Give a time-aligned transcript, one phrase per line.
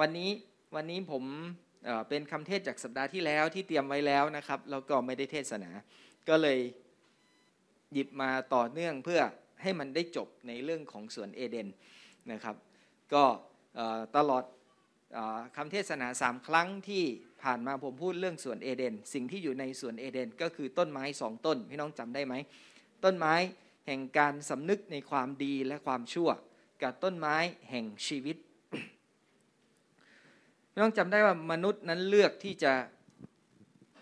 [0.00, 0.30] วันนี้
[0.74, 1.24] วันนี้ผม
[2.08, 5.70] เป็นคำเทศจากสัปดาห์ที่แล้วที่เตรียมไว้แล้วนะครับ แล้วก็ไม่ได้เทศนา
[6.28, 6.58] ก็เลย
[7.92, 9.20] หยิบมาต่อเนื่องเพื่อ
[9.62, 11.68] ให้มันได้จบในเรื่องของสวนเอเดน
[12.32, 12.56] นะครับ
[13.14, 13.24] ก็
[14.16, 14.44] ตลอด
[15.56, 17.04] คำเทศนาสามครั้งที่
[17.42, 22.34] ผ่านมาผมพูดเรื่องสวนเอเดน สิ่งที่อยู่ในสวนเอเดน ก็คือต้นไม้สองต้นพี่น้องจำได้ไหม
[23.04, 23.34] ต้นไม้
[23.86, 26.28] แห่งการสำนึกในความดีและความชั่ว
[26.82, 27.36] กับต้นไม้
[27.70, 28.36] แห่งชีวิต
[30.76, 32.72] พี่น้องจำได้ว่ามนุษย์นั้นเลือกที่จะ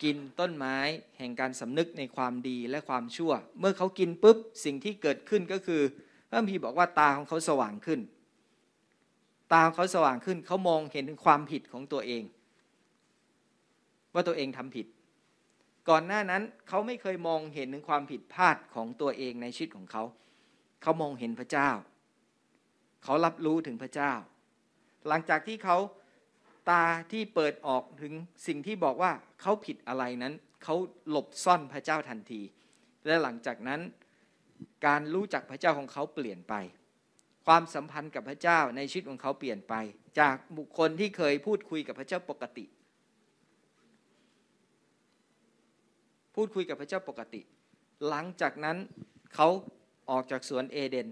[0.02, 0.76] กินต้นไม้
[1.18, 5.82] แห่งการสำนึกในความดีและความชั่ว เมื่อเขากินปุ๊บสิ่งที่เกิดขึ้นก็คือ
[6.28, 8.00] พระพีบอกว่าตาของเขาสว่างขึ้น
[9.52, 12.22] ตาของเขาสว่างขึ้นเขามองเห็นถึงความผิดของตัวเอง
[14.14, 14.86] ว่าตัวเองทำผิด
[15.88, 20.02] ก่อนหน้านั้นเขาไม่เคยมองเห็นถึงความผิดพลาดของตัวเองในชีวิตของเขา
[20.82, 21.70] เขามองเห็นพระเจ้า
[23.04, 24.12] เขารับรู้ถึงพระเจ้า
[25.08, 25.78] หลังจากที่เขา
[26.70, 28.12] ตาที่เปิดออกถึง
[28.46, 30.76] สิ่งที่บอกว่าเขาผิดอะไรนั้น เขา
[31.10, 32.42] หลบซ่อนพระเจ้าทันที
[33.06, 33.80] และหลังจากนั้น
[34.86, 36.54] การรู้จักพระเจ้าของเขาเปลี่ยนไป
[37.46, 39.74] ความสัมพันธ์กับพระเจ้าในชีวิตของเขาเปลี่ยนไป
[40.20, 42.64] จากบุคคลที่เคยพูดคุยกับพระเจ้าปกติ
[46.34, 47.40] พูดคุยกับพระเจ้าปกติ
[48.08, 48.76] หลังจากนั้น
[49.34, 49.48] เขา
[50.10, 51.08] ออกจากสวนเอเดน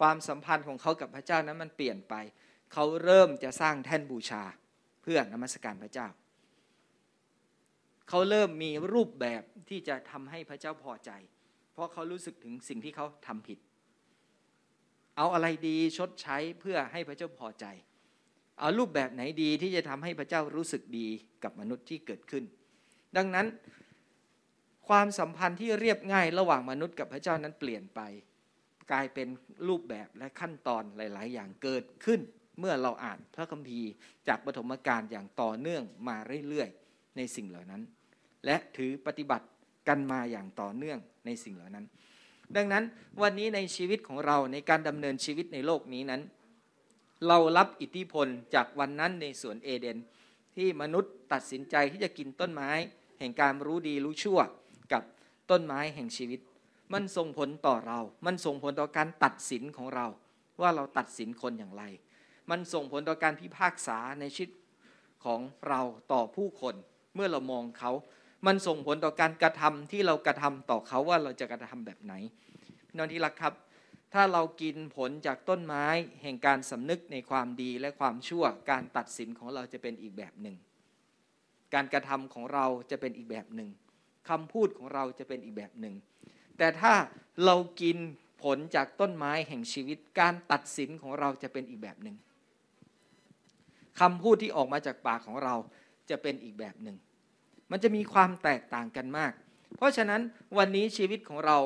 [0.00, 2.14] ความสัมพันธ์ของเขากับพระเจ้านั้นมันเปลี่ยนไป
[2.72, 4.42] เขาเริ่มจะสร้างแท่นบูชา
[5.04, 6.08] เพื่อนมัสการพระเจ้า
[8.08, 11.10] เขาเริ่มมีรูปแบบที่จะทำให้พระเจ้าพอใจ
[11.72, 13.58] เพราะเขารู้สึกถึงสิ่งที่เขาทำผิด
[15.16, 17.66] เอาอะไรดีชดใช้เพื่อให้พระเจ้าพอใจ
[18.58, 21.08] เอารูปแบบไหนดีที่จะทำให้พระเจ้ารู้สึกดี
[21.44, 22.44] กับมนุษย์ที่เกิดขึ้น
[23.16, 23.46] ดังนั้น
[24.88, 28.00] ความสัมพันธ์ที่เรียบง่ายระหว่างมนุษย์กับพระเจ้านั้นเปลี่ยนไป
[28.92, 29.28] กลายเป็น
[29.68, 32.20] รูปแบบและขั้นตอนหลาย ๆ อย่างเกิดขึ้น
[32.58, 33.90] เมื่อเราอ่านพระคัมภีร์
[34.28, 36.16] จากปฐมกาลอย่างต่อเนื่องมา
[36.48, 37.82] เรื่อยๆในสิ่งเหล่านั้น
[38.44, 39.46] และถือปฏิบัติ
[39.88, 41.84] กันมาอย่างต่อเนื่องในสิ่งเหล่านั้น
[42.56, 42.84] ดังนั้น
[43.22, 46.22] วันนี้ในชีวิตของเราในการดำเนินชีวิตในโลกนี้นั้น
[47.26, 49.98] เรารับอิทธิพลจากวันนั้นในสวนเอเดน
[50.56, 52.70] ที่มนุษย์ตัดสินใจที่จะกินต้นไม้
[53.18, 54.40] แห่งการรู้ดีรู้ชั่ว
[54.92, 55.02] กับ
[55.50, 56.40] ต้นไม้แห่งชีวิต
[56.92, 60.06] มันส่งผลต่อเรา มันส่งผลต่อการตัดสินของเรา
[60.60, 61.82] ว่าเราตัดสินคนอย่างไร
[62.50, 64.50] มันส่งผลต่อการพิพากษาในชีวิต
[65.24, 65.80] ของเรา
[66.12, 66.74] ต่อผู้คน
[67.14, 67.92] เมื่อเรามองเขา
[68.46, 72.14] มันส่งผลต่อการกระทำที่เรากระทำต่อเขาว่าเราจะกระทำแบบไหน
[72.88, 73.54] พี่น้องที่รักครับ
[74.14, 75.86] ถ้าเรากินผลจากต้นไม้
[76.22, 80.56] แห่งการสำนึกในความดีและความชั่ว การตัดสินของเราจะเป็นอีกแบบหนึ่ง
[81.74, 83.70] การกระทำของเราจะเป็นอีกแบบหนึ่ง
[84.28, 85.94] คำพูดของเราจะเป็นอีกแบบหนึ่ง
[86.58, 86.94] แต่ถ้า
[87.44, 87.96] เรากิน
[88.42, 92.16] ผลจากต้นไม้แห่งชีวิต การตัดสินของเราจะเป็นอีกแบบหนึ่ง
[94.00, 95.54] คำพูดที่ออกมาจากปากของเรา
[96.10, 96.96] จะเป็นอีกแบบหนึ่ง
[97.70, 99.32] มันจะมีความแตกต่างกันมาก
[99.76, 100.20] เพราะฉะนั้น
[100.58, 101.58] วันนี้ชีวิตของเรา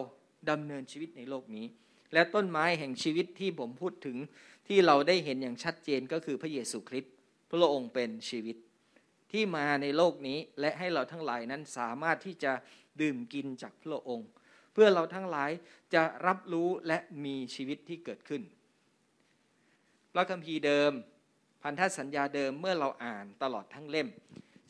[0.51, 1.67] ดำเนินชีวิตในโลกนี้
[2.13, 4.17] และต้นไม้แห่งชีวิตที่ผมพูดถึง
[4.69, 7.13] ที่เราได้เห็นอย่างชัดเจนก็คือพระเยซูคริสต์
[7.51, 8.57] พระองค์เป็นชีวิต
[9.33, 12.53] ที่มาในโลกนี้และให้เราทั้งหลายนั้นสามารถที่จะ
[13.01, 14.29] ดื่มกินจากพระองค์
[14.73, 15.51] เพื่อเราทั้งหลาย
[15.95, 18.43] จะรับรู้และมีชีวิตที่เกิดขึ้น
[20.13, 20.93] พระคัมภีร์เดิม
[21.63, 24.09] พันธสัญญาเดิมเมื่อเราอ่านตลอดทั้งเล่ม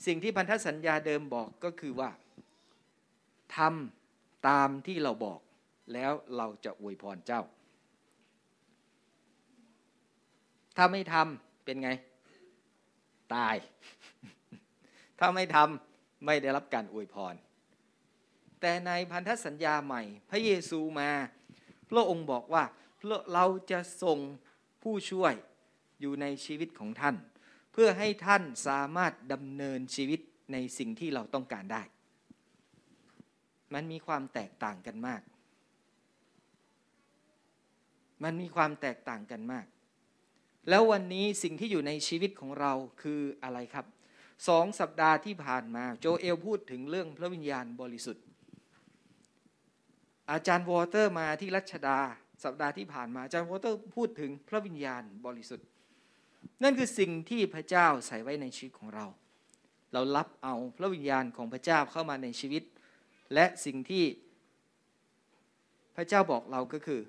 [0.06, 2.10] สิ่งที่พันธสัญญาเดิมบอกก็คือว่า
[3.56, 5.40] ทำตามที่เราบอก
[5.92, 7.42] แล้วเราจะอวยพรเจ้า
[10.76, 11.90] ถ้าไม่ทำเป็นไง
[13.34, 13.56] ตาย
[15.18, 17.34] ถ้าไม่ทำไม่ได้รับการอวยพร
[18.60, 21.10] แต่ในพันธสัญญาใหม่ พระเยซูมา
[21.90, 22.64] พระองค์บอกว่า
[23.34, 24.18] เราจะส่ง
[24.82, 25.34] ผู้ช่วย
[26.00, 27.16] อยู่ในชีวิตของท่าน
[27.72, 30.20] เพื่อให้ท่านสามารถดำเนินชีวิต
[30.52, 31.82] ในสิ่งที่เราต้องการได้
[33.74, 35.22] มันมีความแตกต่างกันมาก
[38.24, 39.66] มันมีความแตกต่างกันมาก
[40.68, 42.72] แล้ววันนี้สิ่งที่อยู่ในชีวิตของเรา
[43.02, 43.86] คืออะไรครับ
[44.48, 48.24] สองสัปดาห์ที่ผ่านมาโจเอลพูดถึงเรื่องพระวิญญาณบริสุทธิ์
[50.30, 51.98] อาจารย์วอเตอร์มาที่รัชดา
[52.44, 55.66] สัปดาห์ที่ผ่านมาอาจารย์วอเตอร์พูดถึงพระวิญญาณบริสุทธิ์
[56.62, 59.06] นั่นคือสิ่งที่พระเจ้าใส่ไว้ในชีวิตของเรา
[59.92, 62.62] เรารับเอาพระวิญญาณของพระเจ้าเข้ามาในชีวิต
[63.34, 64.04] และสิ่งที่
[65.96, 67.00] พระเจ้าบอกเราก็คือ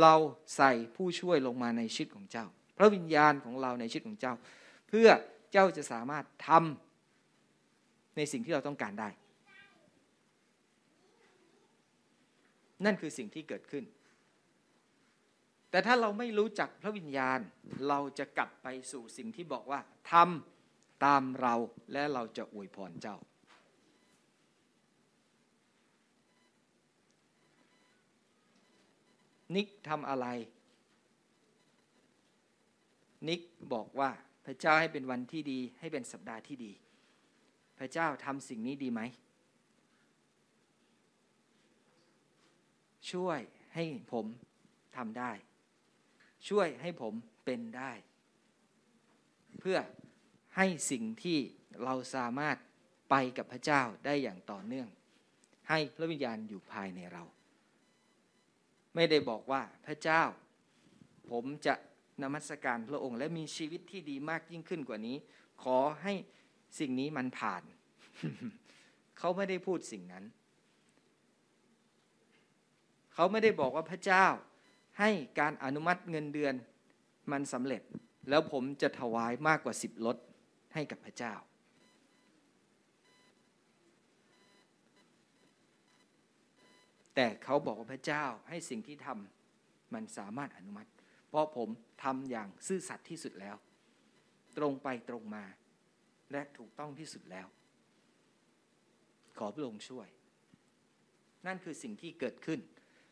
[0.00, 0.14] เรา
[0.56, 2.46] ใส่ผู้ช่วยลงมาในชีวิตของเจ้า
[2.78, 4.34] พระวิญญาณของเราในชีวิตของเจ้า
[4.88, 5.08] เพื่อ
[5.52, 9.08] เจ้าจะสามารถทำในสิ่งที่เราต้องการได้
[12.84, 13.84] นั่นคือสิ่งที่เกิดขึ้น
[15.70, 17.38] แต่ถ้าเราไม่รู้จักพระวิญญาณ
[17.88, 19.80] เราจะกลับไปสู่สิ่งที่บอกว่า
[20.12, 21.54] ทำตามเรา
[21.92, 23.16] และเราจะอวยพรเจ้า
[29.54, 30.26] นิกทำอะไร
[33.28, 33.40] นิก
[33.72, 34.10] บอกว่า
[34.44, 36.72] พระเจ้าให้เป็นวันที่ดี ให้เป็นสัปดาห์ที่ดี
[37.78, 39.00] พระเจ้าทำสิ่งนี้ดีไหม
[43.10, 43.40] ช่วย
[43.74, 44.26] ให้ผม
[44.96, 45.32] ทำได้
[46.48, 47.14] ช่วยให้ผม
[47.44, 47.92] เป็นได้
[49.60, 49.78] เพื่อ
[50.56, 51.38] ให้สิ่งที่
[51.84, 52.56] เราสามารถ
[53.10, 54.88] ไปกับพระเจ้าได้อย่างต่อเนื่อง
[55.68, 57.24] ให้พระวิญญาณอยู่ภายในเรา
[58.94, 60.22] ไม่ได้บอกว่าพระเจ้า
[61.30, 61.74] ผมจะ
[62.22, 65.16] นมัสการพระองค์ และมีชีวิตที่ดีมากยิ่งขึ้นกว่านี้
[65.62, 66.14] ขอให้
[66.78, 67.62] สิ่งนี้มันผ่าน
[69.18, 70.24] เขาไม่ได้พูดสิ่งนั้น
[73.14, 74.26] เขาไม่ได้บอกว่าพระเจ้า
[75.00, 75.10] ให้
[75.40, 76.54] การอนุมัติเงินเดือน
[77.32, 77.82] มันสำเร็จ
[78.28, 80.16] แล้วผมจะถวายมากกว่าสิบลด
[80.74, 81.34] ให้กับพระเจ้า
[87.14, 90.90] แต่เขาบอกว่าพระเจ้าให้สิ่งที่ทำมันสามารถอนุมัติ
[91.28, 91.68] เพราะผม
[92.02, 93.56] ทำอย่างซื่อสัตย์ที่สุดแล้ว
[94.56, 95.44] ตรงไปตรงมา
[96.32, 97.46] และถูกต้องที่สุดแล้ว
[99.38, 100.08] ขอพระองค์ช่วย
[101.46, 102.60] นั่นคือสิ่งที่เกิดขึ้น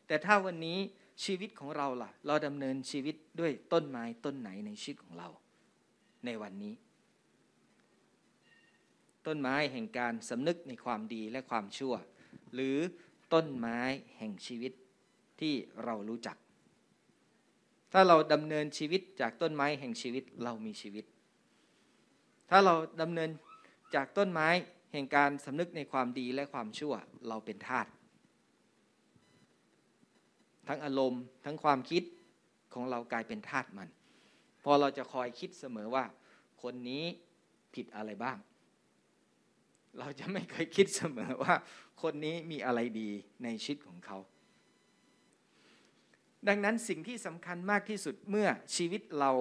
[0.06, 0.78] แต่ถ้าวันนี้
[1.24, 5.28] ชีวิตของเราล่ะ เราดำเนินชีวิตด้วยต้นไม้ต้นไหนในชีวิตของเรา
[6.24, 6.74] ในวันนี้
[9.26, 11.94] ต้นไม้แห่งการสำนึกในความดีและความชั่ว
[12.54, 12.76] หรือ
[13.32, 13.80] ต้นไม้
[14.18, 14.72] แห่งชีวิต
[15.40, 15.54] ที่
[15.84, 16.36] เรารู้จัก
[17.92, 21.04] ถ้าเราดำเนินชีวิตจากต้นไม้แห่งชีวิตเรามีชีวิต
[22.50, 23.30] ถ้าเราดำเนิน
[23.94, 24.48] จากต้นไม้
[24.92, 26.94] แห่งการสำนึกในความดีและความชั่ว
[27.28, 27.86] เราเป็นทาส
[30.68, 32.02] ทั้งอารมณ์ ทั้งความคิด
[32.74, 33.88] ของเรากลายเป็นธาตุมัน
[34.64, 36.04] พอเราจะคอยคิดเสมอว่า
[36.62, 37.04] คนนี้
[37.74, 38.38] ผิดอะไรบ้าง
[39.98, 41.54] เราจะไม่เคยคิดเสมอว่า
[42.02, 43.10] คนนี้มีอะไรดี
[43.44, 44.18] ในชีวิตของเขา
[46.48, 49.32] ดังนั้นสิ่งที่สำคัญมากที่สุดเมื่อชีวิตเรา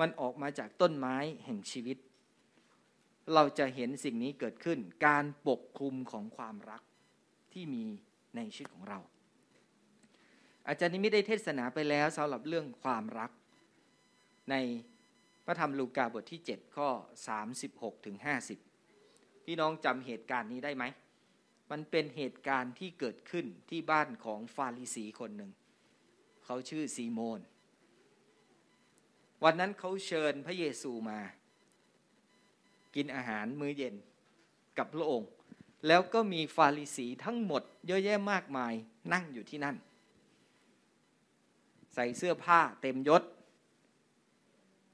[0.00, 1.98] มันออกมาจากต้นไม้แห่งชีวิต
[3.34, 6.82] เราจะเห็นสิ่งนี้เกิดขึ้น การปกคลุมของความรัก
[7.52, 7.84] ที่มี
[8.36, 8.98] ในชีวิตของเรา
[10.68, 13.30] อาจารย์นิมิตได้เทศนาไปแล้วสำหรับเรื่องความรัก
[14.50, 14.54] ใน
[15.44, 16.88] พระธรรมลูกาบทที่ 7 ข้อ
[17.48, 18.16] 36ถึง
[18.80, 20.84] 50 พี่น้องจำเหตุการณ์นี้ได้ไหม
[21.70, 25.50] มันเป็นเหตุการณ์ที่เกิดขึ้นที่บ้านของฟาริสีคนหนึ่ง
[26.44, 27.40] เขาชื่อซีโมน
[29.44, 31.20] วันนั้นเขาเชิญพระเยซูมา
[32.94, 33.94] กินอาหารมื้อเย็น
[34.78, 35.28] กับพระองค์
[35.86, 38.74] แล้วก็มีฟาริสีทั้งหมดเยอะแยะมากมาย
[39.12, 39.76] นั่งอยู่ที่นั่น
[41.94, 43.22] ใส่เสื้อผ้าเต็มยศ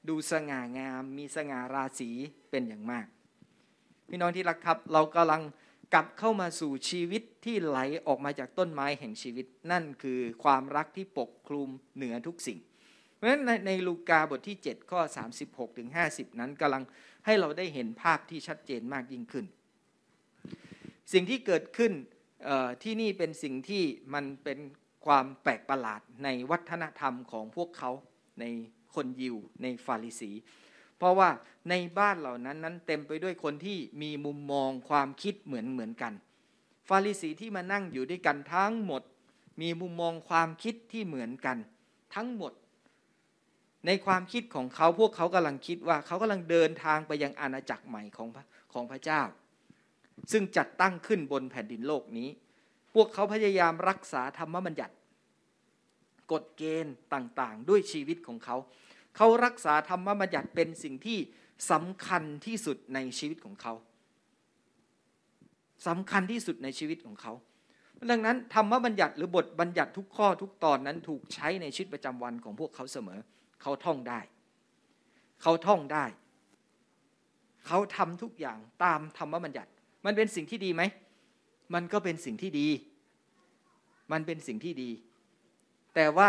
[0.08, 2.10] ดูสง่างามมีสง่าราศี
[2.50, 3.06] เป็นอย่างมาก
[4.08, 5.42] พี่น้องที่รักครับเรากำลัง
[5.94, 12.58] กลับเข้ามาสู่ชีวิตที่ไหลออกมาจากต้นไม้แห่งชีวิต นั่นคือความรักที่ปกคลุมเหนือทุกสิ่ง
[13.14, 15.00] เพราะฉะนั้นในลูกาบทที่ 7 ข้อ
[15.40, 16.82] 36ถึง50 นั้นกำลัง
[17.26, 19.46] ให้เราได้เห็นภาพที่ชัดเจนมากยิ่งขึ้น
[21.12, 21.92] สิ่งที่เกิดขึ้น
[22.82, 23.82] ที่นี่เป็นสิ่งที่
[24.14, 24.58] มันเป็น
[25.06, 27.90] ความแปลกประหลาดในวัฒนธรรมของพวกเขา
[28.40, 28.44] ใน
[28.94, 30.30] คนยิวในฟาริสี
[30.98, 31.28] เพราะว่า
[31.70, 36.12] ในบ้านเหล่านั้นนั้นเต็มไปด้วยคนที่มีมุมมองความคิดเหมือนเหมือนกัน
[36.88, 39.02] ฟาริสีที่มานั่งอยู่ด้วยกันทั้งหมด
[39.60, 41.56] มีมุมมองความคิดที่เหมือนกัน
[42.14, 42.52] ทั้งหมด
[43.86, 48.28] ในความคิดของเขาพวกเขากำลังคิดว่าเขากำลังเดินทางไปยังอาณาจักรใหม่ของ
[48.72, 49.22] ของพระเจ้า
[50.32, 52.28] ซึ่งจัดตั้งขึ้นบนแผ่นดินโลกนี้
[52.94, 54.94] พวกเขาพยายามรักษาธรรมบัญญัติ
[56.32, 58.56] กฎเกณฑ์ต่างๆ ด้วยชีวิตของเขา
[59.16, 61.18] เขารักษาธรรมบัญญัติเป็นสิ่งที่
[61.70, 63.72] สำคัญที่สุดในชีวิตของเขา
[65.86, 67.32] สำคัญที่สุดในชีวิตของเขา
[68.10, 73.20] ดังนั้นธรรมบัญญัติหรือบทบัญญัติทุกข้อทุกตอนนั้นถูกใช้ในชีวิตประจำวันของพวกเขาเสมอ
[73.62, 74.20] เขาท่องได้
[75.42, 76.04] เขาท่องได้
[77.66, 79.70] เขาทำทุกอย่างตามธรรมบัญญัติ
[80.04, 80.82] มันเป็นสิ่งที่ดีไหม
[81.74, 82.68] มันก็เป็นสิ่งที่ดี
[84.12, 84.90] มันเป็นสิ่งที่ดี
[85.94, 86.28] แต่ว่า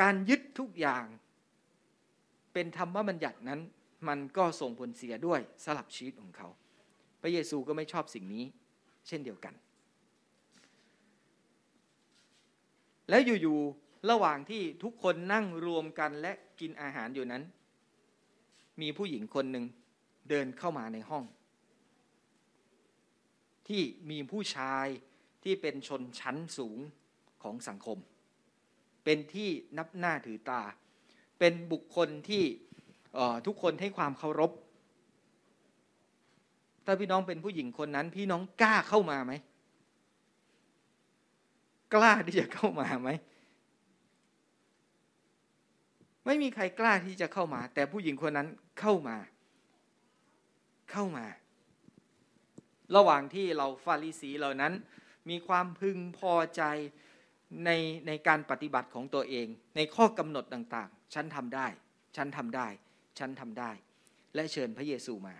[0.00, 1.04] การยึดทุกอย่าง
[2.52, 3.60] เป็นธรรมบัญญัตินั้น
[4.08, 6.48] มันก็ส่งผลเสียด้วยสลับชีวิตของเขา
[7.20, 8.44] พระเยซูก็ไม่ชอบสิ่งนี้
[9.08, 9.54] เช่นเดียวกัน
[13.08, 17.42] แล้วอยู่ๆระหว่างที่ทุกคนนั่งรวมกันและกินอาหารอยู่นั้น
[18.80, 19.64] มีผู้หญิงคนหนึ่ง
[20.30, 21.24] เดินเข้ามาในห้อง
[23.68, 24.86] ที่มีผู้ชาย
[25.42, 26.78] ที่เป็นชนชั้นสูง
[27.42, 27.98] ของสังคม
[29.04, 30.62] เป็นที่นับหน้าถือตา
[31.38, 32.44] เป็นบุคคลที่
[33.46, 34.52] ทุกคนให้ความเคารพ
[36.84, 39.32] ถ้าพี่น้องเป็นผู้หญิงคนนั้น พี่น้องกล้าเข้ามาไหม
[41.94, 43.10] กล้าที่จะเข้ามาไหม
[46.26, 48.48] ไม่มีใครกล้าที่จะเข้ามา แต่ผู้หญิงคนนั้น
[48.80, 49.16] เข้ามา
[50.90, 51.26] เข้ามา
[52.96, 54.72] ระหว่างที่เราฟาริสีเหล่านั้น
[55.30, 56.62] มีความพึงพอใจ
[57.64, 57.70] ใน
[58.06, 61.66] ในการปฏิบัติของตัวเอง ในข้อกำหนดต่างๆ ฉันทำได้
[62.16, 62.68] ฉันทำได้
[63.18, 63.70] ฉันทำได้
[64.34, 65.36] และเชิญพระเยซูมา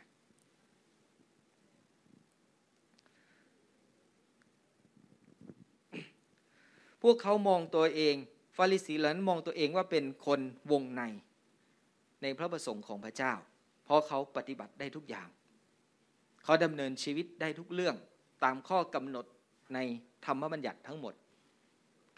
[7.03, 8.15] พวกเขามองตัวเอง
[8.57, 10.41] ฟาริสีเหล่านั้นมองตัวเองว่าเป็นคน
[10.73, 11.03] วงใน
[12.23, 13.33] ในพระประสงค์ของพระเจ้า
[13.85, 15.29] เพราะเขาปฏิบัติได้ทุกอย่าง
[16.45, 17.97] เขาดำเนินชีวิตได้ทุกเรื่อง
[18.45, 19.27] ตามข้อกำหนด
[19.75, 19.79] ใน
[20.25, 21.15] ธรรมบัญญัติทั้งหมด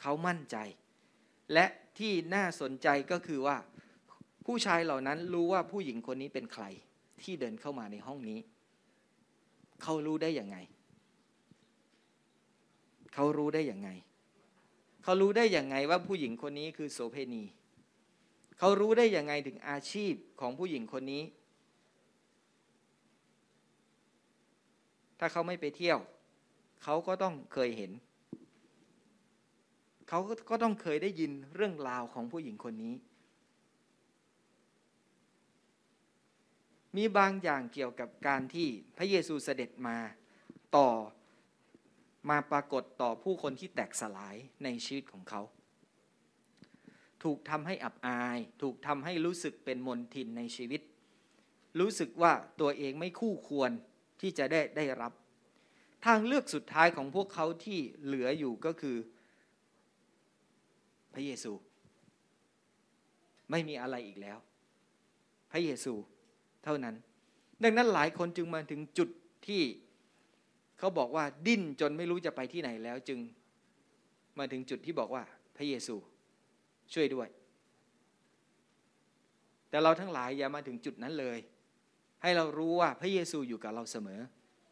[0.00, 0.56] เขามั่นใจ
[1.52, 1.66] และ
[1.98, 3.56] ที่น่าสนใจก็คือว่า
[4.46, 6.64] ผู้ชายเหล่านั้นรู้ว่าผู้หญิงคนนี้เป็นใคร
[7.22, 8.38] ที่เดินเข้ามาในห้องนี้
[9.82, 10.56] เขารู้ได้อย่างไง
[13.14, 13.90] เขารู้ได้อย่างไง
[15.02, 17.44] เขารู้ได้อย่างไงว่าผู้หญิงคนนี้คือโสเพณี
[18.58, 21.22] เขารู้ได้อย่างไงถึงอาชีพของผู้หญิงคนนี้
[25.18, 25.98] ถ้าเขาไม่ไปเที่ยว
[26.82, 27.92] เขาก็ต้องเคยเห็น
[30.08, 30.20] เขา
[30.50, 32.94] ก็ต้องเคยได้ยินเรื่องราวของผู้หญิงคนนี้
[36.96, 39.96] มีบางอย่างเกี่ยวกับการที่พระเยซูเสด็จมา
[40.76, 40.90] ต่อ
[42.30, 45.42] มาปรากฏต่อผู้คนที่แตกสลายในชีวิตของเขา
[47.22, 50.80] ถูกทำให้อับอาย ถูกทำให้รู้สึกเป็นมนทินในชีวิต
[51.80, 53.70] รู้สึกว่าตัวเองไม่คู่ควร
[54.20, 55.12] ที่จะได้ได้รับ
[56.06, 58.96] ทางเลือกสุดท้ายของพวกเขาที่เหลืออยู่ก็คือ
[61.14, 61.52] พระเยซู
[63.50, 64.38] ไม่มีอะไรอีกแล้ว
[65.52, 65.92] พระเยซู
[66.64, 66.94] เท่านั้น
[67.62, 69.08] ดังนั้นหลายคนจึงมาถึงจุด
[69.46, 69.62] ที่
[70.78, 73.18] เขาบอกว่าดิ้นจนไม่รู้จะไปที่ไหนแล้วจึง
[74.38, 75.24] มาถึงจุดที่บอกว่า
[75.56, 75.96] พระเยซู
[76.94, 77.28] ช่วยด้วย
[79.70, 81.38] แต่เราทั้งหลายอย่ามาถึงจุดนั้นเลย
[82.22, 84.20] ให้เรารู้ว่าพระเยซูอยู่กับเราเสมอ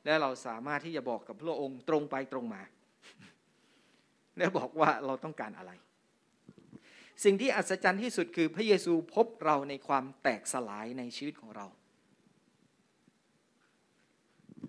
[0.05, 2.63] และเราสามารถที่จะบอกกับพระองค์ตรงไปตรงมา
[4.39, 5.73] และบอกว่าเราต้องการอะไร
[7.25, 11.67] สิ่งที่อัศจรรย์ที่สุดคือพระเยซูพบเราในความแตกสลายในชีวิตของเรา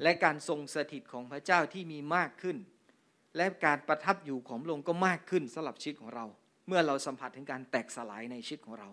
[0.03, 2.57] และการทรงสถิตของพระเจ้าที่มีมากขึ้น
[3.37, 6.25] และการประทับอยู่ของพระองค์ก็มากขึ้นสำหรับชีวิตของเรา
[6.67, 8.89] เมื่อเราสัมผัสถึงการแตกสลายในชีวิตของเรา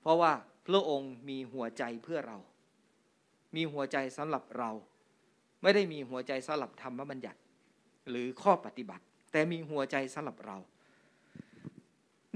[0.00, 0.32] เพราะว่า
[0.66, 2.38] พระองค์มีหัวใจเพื่อเรา
[3.56, 4.70] มีหัวใจสำหรับเรา
[5.62, 7.40] ไม่ได้มีหัวใจสำหรับธรรมบัญญัติ
[8.10, 10.58] หรือข้อปฏิบัติ แต่มีหัวใจสำหรับเรา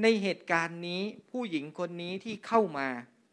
[0.03, 2.89] ในเหตุการณ์นี้ผู้หญิงคนนี้ที่เข้ามา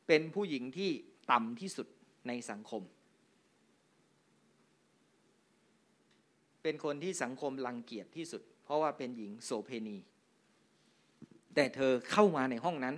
[0.07, 0.91] เป็นผู้หญิงที่
[1.31, 1.87] ต่ำที่สุด
[2.27, 2.83] ในสังคม
[6.63, 9.97] เป็นคนที่สังคมรังเกียจที่สุด เพราะว่าเป็นหญิงโสเพณี
[11.55, 12.95] แต่เธอเข้ามาในห้องนั้น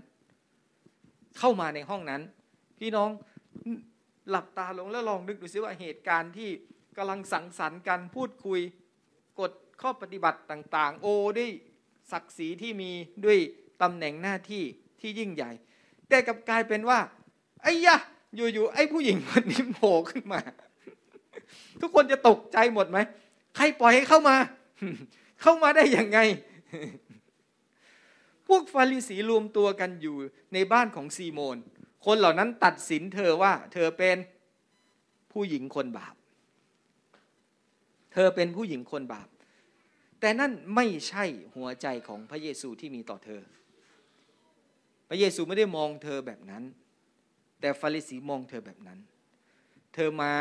[1.40, 2.22] เข้ามาในห้องนั้น
[2.80, 3.10] พี่น้อง
[4.30, 6.50] หลับตาลงแล้วลองนึกดูซิว่าเหตุการณ์ที่
[6.98, 8.60] กำลังสังสรรค์กันพูดคุย
[9.40, 11.52] กดข้อปฏิบัติต่าง ๆ โอ้ด้วย
[12.12, 12.92] ศักดิ์ศรีที่มี
[13.26, 13.38] ด้วย
[13.82, 14.64] ตำแหน่งหน้าที่
[15.02, 15.52] ที่ยิ่งใหญ่
[16.10, 17.00] แต่กับกลายเป็นว่า
[17.64, 17.98] ไอ้ยะ
[18.36, 20.42] อยู่ๆไอ้ผู้หญิงคนนี้โผล่ขึ้นมา
[21.82, 23.00] ทุกคนจะตกใจหมดไหม
[23.56, 24.36] ใครปล่อยให้เข้ามา
[25.42, 26.20] เข้ามาได้ยังไง
[28.54, 30.18] วกฟาริสีรวมตัวกันอยู่
[30.54, 31.58] ในบ้านของซีโมน
[32.06, 34.18] คนเหล่านั้นตัดสินเธอว่า เธอเป็น
[35.32, 36.16] ผู้หญิงคนบาป
[38.14, 39.28] เธอเป็นผู้หญิงคนบาป
[40.20, 43.42] แต่นั่นไม่ใช่หัวใจของพระเยซูที่มีต่อเธอ
[45.10, 46.64] พระเยซูไม่ได้มองเธอแบบนั้น
[47.60, 49.00] แต่ฟาริสีมองเธอแบบนั้น
[49.94, 50.34] เธอมา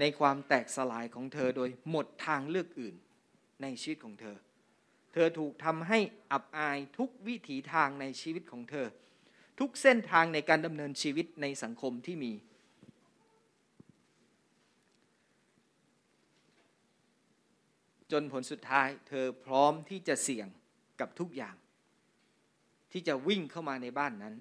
[0.00, 2.94] ในความแตกสลายของเธอโดยหมดทางเลือกอื่น
[3.62, 4.36] ในชีวิตของเธอ
[5.14, 5.98] เธอถูกทำให้
[6.32, 8.86] อับอายทุกวิถีทางในชีวิตของเธอ
[9.60, 12.32] ทุกเส้นทางในการดำเนินชีวิตในสังคมที่มี
[18.12, 20.48] จนผลสุดท้ายเธอพร้อมที่จะเสี่ยง
[21.00, 21.56] กับทุกอย่าง
[22.92, 24.34] ที่จะวิ่งเข้ามาในบ้านนั้น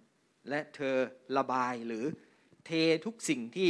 [0.50, 0.96] และเธอ
[1.38, 2.06] ระบายหรือ
[2.66, 2.72] เท
[3.06, 3.70] ทุกสิ่งที่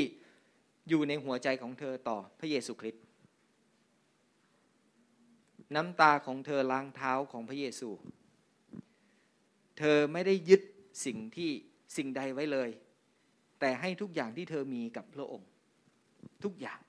[0.89, 3.03] อยู่ในหัวใจของเธอต่อพระเยซูคริสต์
[5.75, 7.89] น้ำตาของเธอล้างเท้าของพระเยซู
[9.77, 10.62] เธอไม่ได้ยึด
[11.05, 11.51] สิ่งที่
[11.98, 12.70] สิ่งใดไว้เลย
[13.60, 15.50] แต่ให้ทุกอย่างที่เธอมีกับพระองค์
[16.43, 16.79] ทุกอย่าง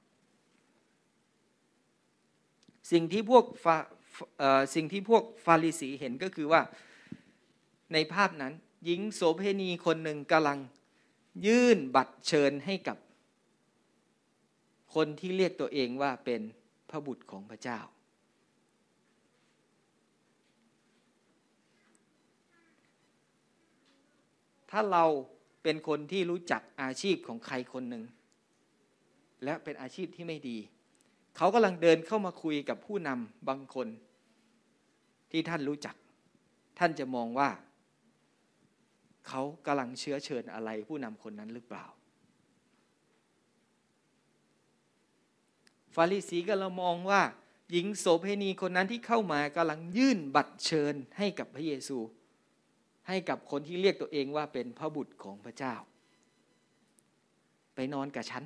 [2.93, 3.77] สิ่งที่พวกฟา
[4.15, 4.17] ฟ
[4.75, 6.63] สิ่งที่พวกฟาริสีเห็นก็คือว่า
[7.93, 8.53] ในภาพนั้น
[8.85, 10.59] หญิงโสเพณีคนหนึ่งกำลัง
[11.47, 12.97] ยื่นบัตรเชิญให้กับ
[14.95, 16.41] คนที่เรียกตัวเองว่าเป็น
[16.91, 17.81] พระบุตรของพระเจ้า
[24.77, 25.05] ถ้าเรา
[25.63, 28.05] เป็นคนที่รู้จักอาชีพของใครคนหนึ่ง
[29.45, 30.59] และเป็นอาชีพที่ไม่ดี
[31.37, 33.89] เขากำลังเดินเข้ามาคุยกับผู้นำบางคน
[35.31, 35.97] ที่ท่านรู้จัก
[36.79, 37.51] ท่านจะมองว่า
[39.29, 41.87] เขากำลังเชื้อเชิญอะไรผู้นำคนนั้นหรือเปล่า
[45.95, 47.23] ฟาริสีก็เรามองว่า
[47.71, 51.99] หญิงโสเพณีคนนั้นที่เข้ามากำลังยื่นบัตรเชิญให้กับพระเยซู
[53.09, 55.75] ให้กับคนที่เรียกตัวเองว่าเป็นพระบุตรของพระเจ้า
[57.75, 58.45] ไปนอนกับฉัน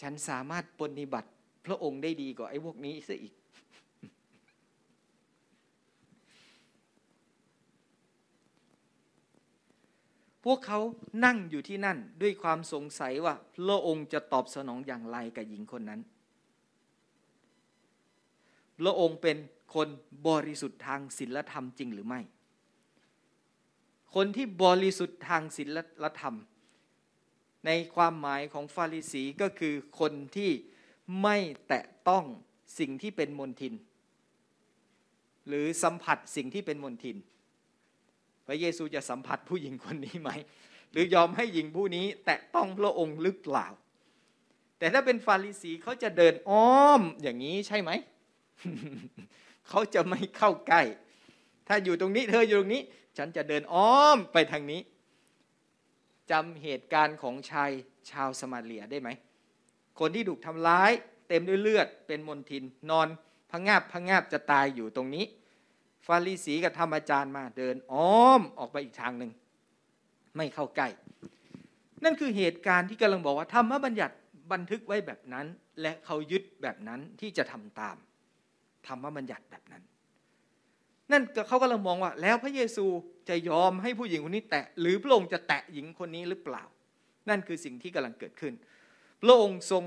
[0.00, 1.28] ฉันสามารถปฏิบัติ
[1.66, 3.34] พระองค์ได้ดีกว่าไอ้พวกนี้ซะอีก
[10.44, 10.80] พวกเขา
[11.24, 16.00] นั่งอยู่ที่นั่นด้วยความสงสัยว่าพระองค์จะตอบสนองอย่างไรกับหญิงคนนั้น
[18.80, 19.36] พระองค์เป็น
[19.74, 19.88] คน
[20.28, 22.20] บริสุทธิ์ทางศีลธรรมจริงหรือไม่
[24.14, 25.78] คนที่บริสุทธิ์ทางศีล
[26.20, 26.36] ธรรม
[27.66, 30.50] ในความหมายของฟาริสีก็คือคนที่
[31.22, 31.36] ไม่
[31.68, 32.24] แตะต้อง
[32.78, 33.74] สิ่งที่เป็นมนทิน
[35.48, 37.16] หรือสัมผัสสิ่งที่เป็นมนทิน
[38.46, 40.30] พระเยซูจะสัมผัสผู้หญิงคนนี้ไหม
[40.92, 43.66] หรือยอมให้หญิงผู้นี้ แตะต้องพระองค์ลึกเปล่า
[44.78, 47.90] แต่ถ้าเป็นฟาริสีเขาจะเดินอ้อมอย่างนี้ใช่ไหม
[49.68, 50.82] เขาจะไม่เข้าใกล้
[51.68, 52.82] ถ้าอยู่ตรงนี้เธออยู่ตรงนี้
[53.18, 54.80] ฉันจะเดินอ้อมไปทางนี้
[56.30, 57.70] จำเหตุการณ์ของชาย
[58.10, 59.08] ชาวสมาเลียได้ไหม
[59.98, 60.92] คนที่ถูกทำร้าย
[61.28, 63.08] เต็มด้วยเลือดเป็นมนทิน นอน
[63.50, 65.24] พงงาบพงงาบจะตายอยู่ตรงนี้
[66.06, 69.30] ฟาริสีกับธรรมอาจารย์มาเดินอ้อมออกไปอีกทางหนึ่ง
[70.36, 70.88] ไม่เข้าใกล้
[72.04, 74.14] นั่นคือเหตุการณ์ที่กำลังบอกว่าธรรมบัญญัติ
[74.52, 75.46] บันทึกไว้แบบนั้น
[75.80, 77.96] และเขายึดแบบนั้นที่จะทำตาม
[78.86, 79.82] ธรรมบัญญัติแบบนั้น
[81.12, 82.86] นั่นเขาก็เลยมองว่า แล้วพระเยซู
[83.28, 86.64] จะยอมให้ผู้หญิงคนนี้แตะ หรือพระองค์จะแตะหญิงคนนี้หรือเปล่า
[87.28, 88.54] นั่นคือสิ่งที่กำลังเกิดขึ้น
[89.22, 89.82] พระองค์ทรง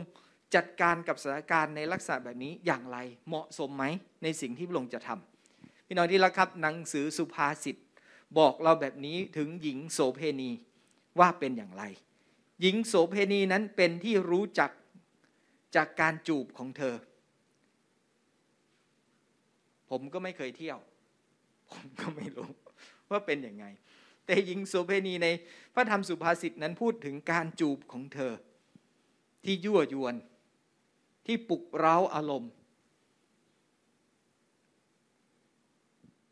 [0.55, 3.85] จัดการกับสถานการณ์ในลักษณะแบบนี้อย่างไรเหมาะสมไหม
[4.23, 7.77] ในสิ่งที่พระองค์จะทำพี่น้องที่รักครับหนังสือสุภาษิต
[8.38, 10.51] บอกเราแบบนี้ถึงหญิงโสเพณี
[11.19, 11.83] ว่าเป็นอย่างไร
[12.62, 14.71] หญิงโสเพณีนั้นเป็นที่รู้จัก
[15.75, 16.95] จากการจูบของเธอ
[19.89, 20.80] ผมก็ไม่เคยเที่ยว
[21.71, 22.49] ผมก็ไม่รู้
[23.12, 23.65] ว่าเป็นยังไง
[24.25, 25.28] แต่หญิงโสเภณีใน
[25.73, 28.34] พระธรรมสุภาษิตนั้นพูดถึงการจูบของเธอ
[29.43, 30.15] ที่ยั่วยวน
[31.25, 32.52] ที่ปลุกเร้าอารมณ์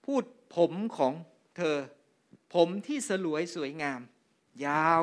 [0.06, 0.24] พูด
[0.56, 1.13] ผมของ
[1.58, 1.78] เธอ
[2.56, 4.02] ผมที่สลวยสวยงาม
[4.65, 5.02] ยาว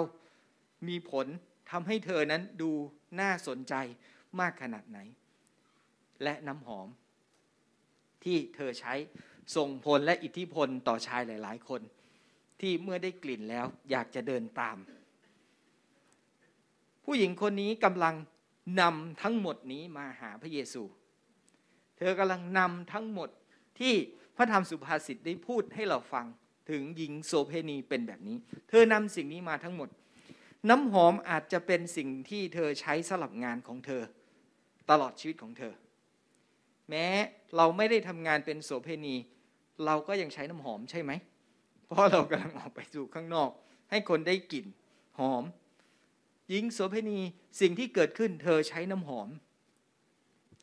[0.89, 1.27] มีผล
[1.71, 2.71] ทำให้เธอนั้นดู
[3.21, 3.75] น่าสนใจ
[4.41, 4.99] มากขนาดไหน
[6.23, 6.89] และน้ำหอม
[8.25, 8.95] ที่เธอใช้
[9.57, 11.81] ส่งผลและอิทธิพลต่อชายหลาย ๆ คน
[12.61, 14.77] ที่เมื่อได้กลิ่นแล้วอยากจะเดินตาม
[17.05, 18.15] ผู้หญิงคนนี้กำลัง
[18.81, 20.83] นำทั้งหมดนี้มาหาพระเยซู
[21.99, 23.29] เธอกำลังนำทั้งหมด
[23.79, 23.95] ที่
[24.37, 26.27] พระธรรมสุภาษิตได้พูดให้เราฟัง
[26.71, 28.37] ถึงหญิงโสเพณีเป็นแบบนี้
[28.69, 29.89] เธอนำสิ่งนี้มาทั้งหมด
[30.69, 34.03] น้ำหอมอาจจะเป็นสิ่งที่เธอใช้สลับงานของเธอ
[34.91, 35.73] ตลอดชีวิตของเธอ
[36.91, 37.07] แม้
[37.57, 39.15] เราไม่ได้ทำงานเป็นโสเพณี
[39.87, 41.13] เราก็ยังใช้น้ำหอมใช่ไหม
[41.89, 43.51] เพราะเรากำลังออกไปสู่ข้างนอก
[43.91, 44.67] ให้คนได้กลิ่น
[45.19, 45.45] หอม
[46.51, 47.19] หญิงโสเพณี
[47.61, 49.29] สิ่งที่เกิดขึ้น เธอใช้น้ำหอม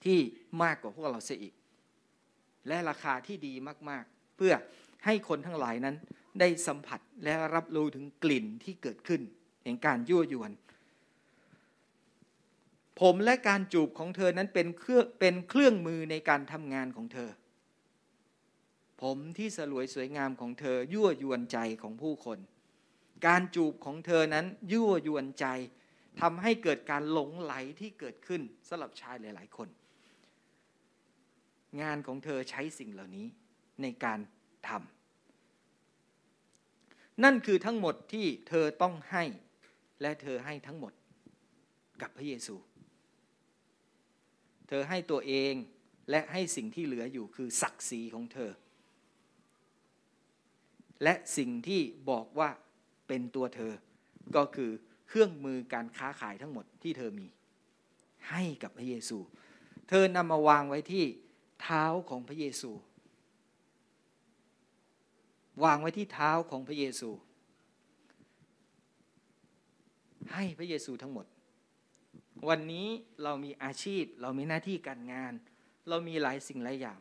[0.04, 0.20] ที่
[0.64, 1.54] มากกว่าพวกเราเสียอีก
[2.68, 3.54] และราคาที่ดี
[3.90, 4.54] มากๆ เพื่อ
[5.06, 5.96] ให้คนทั้งหลายนั้น
[6.40, 9.22] ได้สัมผัสและรับรู้ถึงกลิ่นที่เกิดขึ้น
[9.64, 10.52] แห่งการยั่วยวน
[13.02, 17.30] ผมและการจูบของเธอนั้นเป็นเครื่องเป็นเครื่องมือในการทำงานของเธอ
[19.02, 22.40] ผมที่สลวยสวยงามของเธอ ยั่วยวนใจของผู้คน
[23.28, 25.46] การจูบของเธอนั้นยั่วยวนใจ
[26.22, 29.70] ทำให้เกิดการหลงไหลที่เกิดขึ้นสำหรับชายหลาย ๆ คน
[31.82, 33.28] งานของเธอใช้สิ่งเหล่านี้
[33.82, 34.20] ในการ
[34.68, 39.24] ทำนั่นคือทั้งหมดที่เธอต้องให้
[40.02, 40.94] และเธอให้ทั้งหมด
[42.02, 42.56] กับพระเยซู
[44.74, 45.54] เธอให้ตัวเอง
[46.10, 48.52] และให้สิ่งที่เหลืออยู่คือศักดิ์ศรีของเธอ
[51.04, 52.50] และสิ่งที่บอกว่า
[53.08, 53.74] เป็นตัวเธอ
[54.36, 54.72] ก็คือ
[55.08, 57.28] เครื่องมือการค้าขายทั้งหมดที่เธอมี
[58.30, 59.18] ให้กับพระเยซู
[59.90, 61.06] เธอนำมาวางไว้ที่
[61.62, 62.72] เท้าของพระเยซู
[65.64, 67.10] วางไว้ที่เท้าของพระเยซู
[70.34, 71.26] ให้พระเยซูทั้งหมด
[72.50, 72.88] วันนี้
[73.24, 75.34] เรามีอาชีพ เรามีหน้าที่การงาน
[75.90, 77.00] เรามีหลายสิ่งหลายอย่าง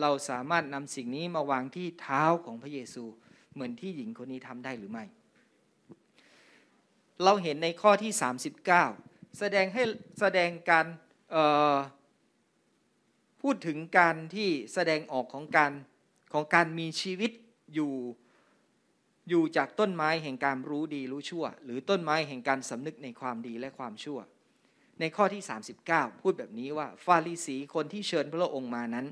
[0.00, 3.04] เราสามารถนำสิ่งนี้มาวางที่เท้าของพระเยซู
[3.52, 5.04] เหมือนที่หญิงคนนี้ทำได้หรือไม่
[7.24, 8.12] เราเห็นในข้อที่
[8.74, 9.82] 39 แสดงให้
[10.20, 10.86] แสดงการ
[13.42, 15.72] พูดถึงการที่แสดงออกของการ
[16.32, 17.32] ของการมีชีวิต
[17.74, 17.92] อยู่
[19.28, 24.18] อยู่จากต้นไม้แห่งการรู้ดีรู้ชั่ว หรือต้นไม้แห่งการสำนึกในความดีและความชั่ว
[25.00, 25.42] ในข้อที่
[25.82, 29.06] 39 พูดแบบนี้ว่าฟาริสีคนที่เชิญพระองค์มานั้น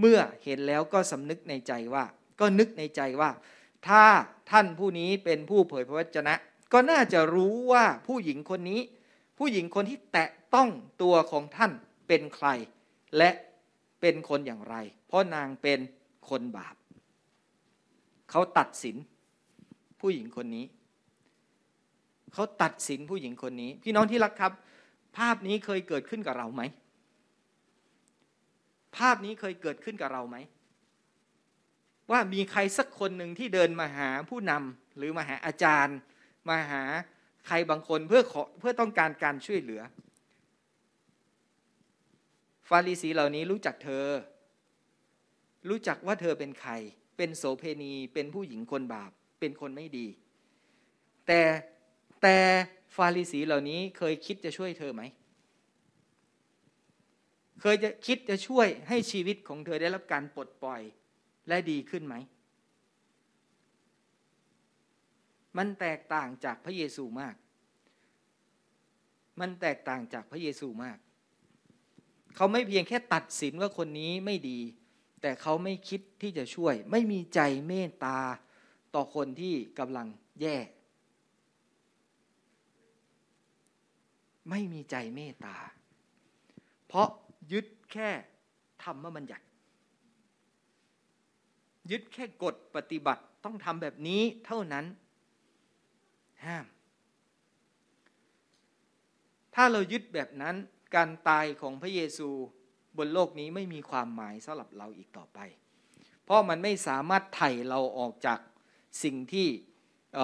[0.00, 2.04] เมื่อเห็นแล้วก็สำนึกในใจว่า
[2.40, 3.30] ก็นึกในใจว่า
[3.88, 4.04] ถ้า
[4.50, 6.34] ท่านผู้นี้เป็นผู้เผยพระวจนะ
[6.72, 8.80] ก็น่าจะรู้ว่าผู้หญิงคนนี้
[9.38, 10.68] ผู้หญิงคนที่แตะต้อง
[11.02, 11.72] ตัวของท่าน
[12.08, 12.48] เป็นใคร
[13.16, 13.30] และ
[14.00, 14.76] เป็นคนอย่างไร
[15.08, 15.78] เพราะนางเป็น
[16.28, 16.76] คนบาป
[18.30, 18.96] เขาตัดสิน
[20.00, 20.64] ผู้หญิงคนนี้
[22.32, 24.52] เขาตัดสินผู้หญิงคนนี้ พี่น้องที่รักครับ
[25.18, 26.62] ภาพนี้เคยเกิดขึ้นกับเราไหม
[28.96, 30.36] ภาพนี้เคยเกิดขึ้นกับเราไหม
[32.10, 35.96] ว่ามีใครสักคนหนึ่งที่เดินมาหาผู้นำหรือมาหาอาจารย์
[36.48, 36.82] มาหา
[37.46, 39.82] ใครบางคนเพื่อขอเพื่อต้องการการช่วยเหลือ
[42.68, 44.06] ฟาริสีเหล่านี้รู้จักเธอ
[45.68, 46.72] รู้จักว่าเธอเป็นใคร
[47.16, 50.06] เป็นโสเพณีเป็นผู้หญิงคนบาป เป็นคนไม่ดี
[51.26, 51.40] แต่
[52.22, 52.36] แต่
[52.96, 55.02] ฟาริสีเหล่านี้เคยคิดจะช่วยเธอไหม
[57.60, 60.82] เคยจะคิดจะช่วยให้ชีวิตของเธอได้รับการปลดปล่อย
[61.48, 62.14] และดีขึ้นไหม
[65.56, 67.34] มันแตกต่างจากพระเยซูมาก
[69.40, 70.98] มันแตกต่างจากพระเยซูมาก
[72.36, 74.60] เขาไม่เพียงแค่ตัดสินว่าคนนี้ไม่ดี
[75.22, 78.18] แต่เขาไม่คิดที่จะช่วย ไม่มีใจเมตตา
[78.96, 80.06] ต่อคนที่กำลัง
[80.40, 80.56] แย่
[84.50, 85.56] ไม่มีใจเมตตา
[86.86, 87.08] เพราะ
[87.52, 88.10] ยึดแค่
[88.82, 89.44] ธรรมบัญญัติ
[91.90, 94.84] ยึดแค่กฎปฏิบัติต้องทำแบบนี้เท่านั้น
[96.46, 96.66] ห้าม
[99.54, 100.54] ถ้าเรายึดแบบนั้น
[100.94, 102.28] การตายของพระเยซู
[102.96, 105.38] บนโลกนี้ไม่มีความหมายสำหรับเราอีกต่อไป
[106.24, 108.40] เพราะมันไม่สามารถไถ่เราออกจาก
[109.02, 109.48] สิ่งที่
[110.14, 110.18] เ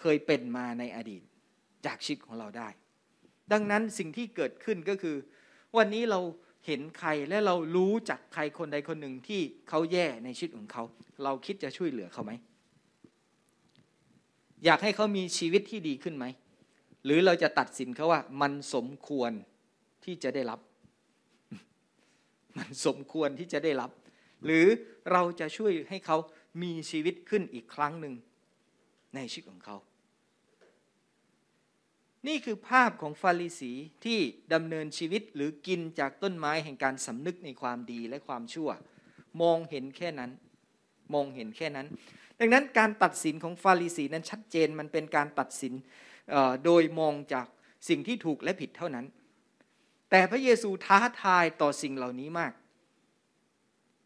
[0.00, 1.22] เคยเป็นมาในอดีต
[1.86, 2.68] จากชีวิตของเราได้
[3.52, 5.16] ดังนั้นสิ่งที่เกิดขึ้นก็คือ
[5.76, 6.20] วันนี้เรา
[6.66, 10.82] เห็นใครและเรารู้จักใครคนใดคนหนึ่งที่เขาแย่ในชีวิตของเขา
[11.24, 12.32] เราคิดจะช่วยเหลือเขาไหม
[14.64, 16.24] อยากให้เขามีชีวิตที่ดีขึ้นไหม
[17.04, 19.32] หรือเราจะตัดสินเขาว่า มันสมควร
[20.04, 20.60] ที่จะได้รับ
[22.58, 23.90] มันสมควรที่จะได้รับ
[24.44, 24.66] หรือ
[25.12, 26.16] เราจะช่วยให้เขา
[26.62, 28.14] มีชีวิตขึ้นอีกครั้งหนึ่ง
[29.14, 29.76] ในชีวิตของเขา
[32.26, 33.72] นี่คือภาพของฟาริสี
[34.04, 34.18] ที่
[34.54, 38.70] ดำเนินชีวิตหรือกินจากต้นไม้แห่งการสำนึกในความดีและความชั่ว
[39.42, 40.30] มองเห็นแค่นั้น
[41.14, 41.86] มองเห็นแค่นั้น
[42.38, 45.74] ดังนั้นการตัดสินของฟาริสีนั้นชัดเจนมันเป็นการตัดสิน
[46.64, 47.46] โดยมองจาก
[47.88, 49.06] สิ่งที่ถูกและผิดเท่านั้น
[50.10, 52.52] แต่พระเยซูท้าทายต่อสิ่งเหล่านี้มาก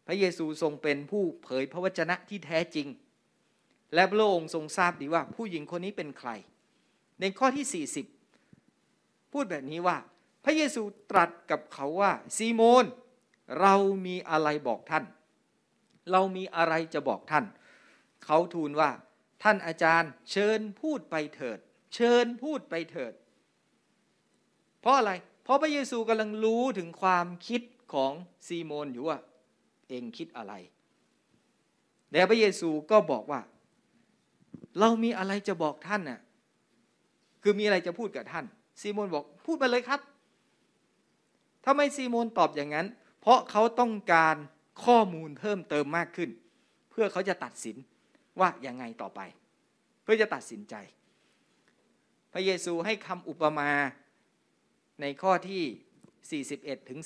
[0.07, 2.87] พระเยซูทรงเป็นผู้เผยพระวจนะที่แท้จริง
[3.93, 6.29] และพระองค์ทรงทราบดีว่าผู้หญิงคนนี้เป็นใคร
[7.19, 7.85] ในข้อที่
[8.51, 9.97] 40 พูดแบบนี้ว่า
[10.45, 12.85] พระเยซูตรัสกับเขาว่าซีโมน
[13.61, 15.05] เรามีอะไรบอกท่าน
[16.11, 17.45] เรามีอะไรจะบอกท่าน
[18.25, 18.91] เขาทูลว่า
[19.43, 21.59] ท่านอาจารย์เชิญพูดไปเถิด
[21.95, 23.13] เชิญพูดไปเถิด
[24.81, 25.11] เพราะอะไร
[25.43, 27.61] เพราะพระเยซูกำลังรู้ถึงความคิด
[27.93, 28.13] ของ
[28.47, 29.19] ซีโมนอยู่ว่า
[29.89, 30.53] เองคิดอะไร
[32.11, 33.41] แล้วพระเยซูก็บอกว่า
[34.79, 36.19] เรามีอะไรจะบอกท่านน่ะ
[37.41, 38.45] คือมีอะไรจะพูดกับท่าน
[38.81, 40.01] ซีโมนบอกพูดไปเลยครับ
[41.65, 42.87] ทำไมซีโมนตอบอย่างนั้น
[43.21, 44.35] เพราะเขาต้องการ
[44.85, 46.29] ข้อมูลเพิ่มเติมมากขึ้น
[46.89, 47.75] เพื่อเขาจะตัดสิน
[48.39, 49.19] ว่ายังไงต่อไป
[50.03, 50.75] เพื่อจะตัดสินใจ
[52.33, 53.69] พระเยซูให้คำอุปมา
[55.01, 56.99] ในข้อที่ 41ถึง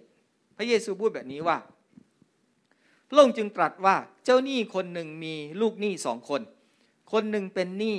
[0.00, 1.56] 47 พระเยซูพูดแบบนี้ว่า
[3.08, 6.42] พระองค์จึงตรัสว่าเจ้าหนี้คนหนึ่งมีลูกหนี้สองคน
[7.12, 7.96] คนหนึ่งเป็นหนี้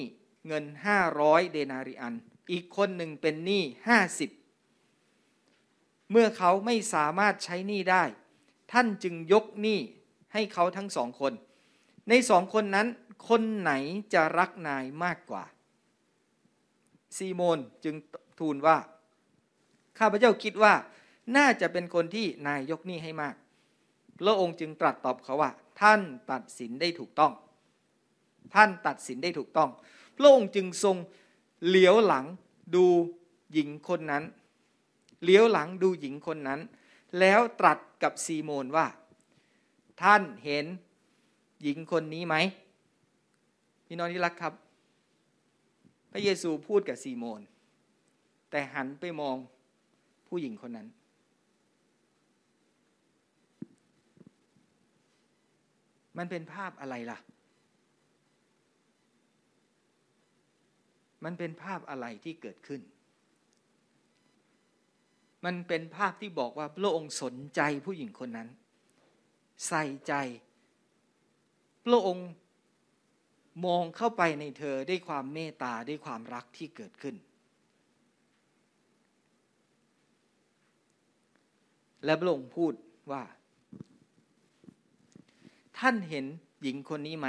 [0.48, 2.14] เงินห้าร้อยเดนาริอัน
[2.52, 4.30] อีกคนหนึ่งเป็นหนี้ห้าสิบ
[6.12, 8.04] เมื่อเขาไม่สามารถใช้หนี้ได้
[8.72, 9.80] ท่านจึงยกหนี้
[10.34, 11.34] ให้เขาทั้งสองคน
[12.10, 12.88] ในสองคนนั้น
[13.30, 13.72] คนไหน
[14.14, 15.44] จะรักนายมากกว่า
[17.18, 17.96] ซีโมนจึง
[18.40, 18.78] ทูลว่า
[20.00, 20.74] ข้าพเจ้าคิดว่า
[21.38, 23.36] น่าจะเป็นคนที่นายยกหนี้ให้มาก
[24.20, 25.52] พระองค์จึงตรัสตอบเขาว่า
[25.82, 26.02] ท่าน
[26.32, 27.34] ตัดสินได้ถูกต้อง
[28.56, 29.70] ท่านตัดสินได้ถูกต้อง
[30.18, 30.98] พระองค์จึงทรง
[31.68, 32.26] เหลียวหลัง
[32.76, 32.86] ดู
[33.54, 34.24] หญิงคนนั้น
[35.24, 36.60] เลี้ยวหลังดูหญิงคนนั้น
[37.20, 38.88] แล้วตรัสกับซีโมนว่า
[40.02, 40.66] ท่านเห็น
[41.62, 42.36] หญิงคนนี้ไหม
[43.86, 44.54] พี่น้องที่รักครับ
[46.12, 47.42] พระเยซูพูดกับซีโมน
[48.50, 49.36] แต่หันไปมอง
[50.28, 50.88] ผู้หญิงคนนั้น
[56.18, 57.20] มันเป็นภาพอะไรล่ะ
[61.24, 62.82] มันเป็นภาพอะไรที่เกิดขึ้น
[65.46, 68.50] มันเป็นภาพที่บอกว่าพระองค์สนใจผู้หญิงคนนั้น
[69.68, 70.14] ใส่ใจ
[71.86, 72.30] พระองค์
[73.66, 77.16] มองเข้าไปในเธอด้วยความเมตตาด้วยความรักที่เกิดขึ้น
[82.06, 82.74] และพระองค์พูด
[83.12, 83.24] ว่า
[85.80, 86.26] ท่านเห็น
[86.62, 87.28] หญิงคนนี้ไหม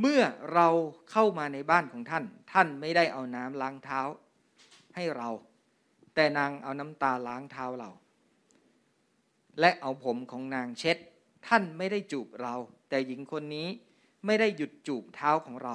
[0.00, 0.22] เมื่อ
[0.54, 0.68] เรา
[1.10, 4.00] เข้ามาในบ้านของท่าน ท่านไม่ได้เอาน้ำล้างเท้า
[4.94, 5.30] ให้เรา
[6.14, 7.90] แต่นางเอาน้ำตาล้างเท้าเรา
[9.60, 10.96] และเอาผมของนางเช็ด
[11.48, 12.54] ท่านไม่ได้จูบเรา
[12.88, 13.68] แต่หญิงคนนี้
[14.26, 15.74] ไม่ได้หยุดจูบเท้าของเรา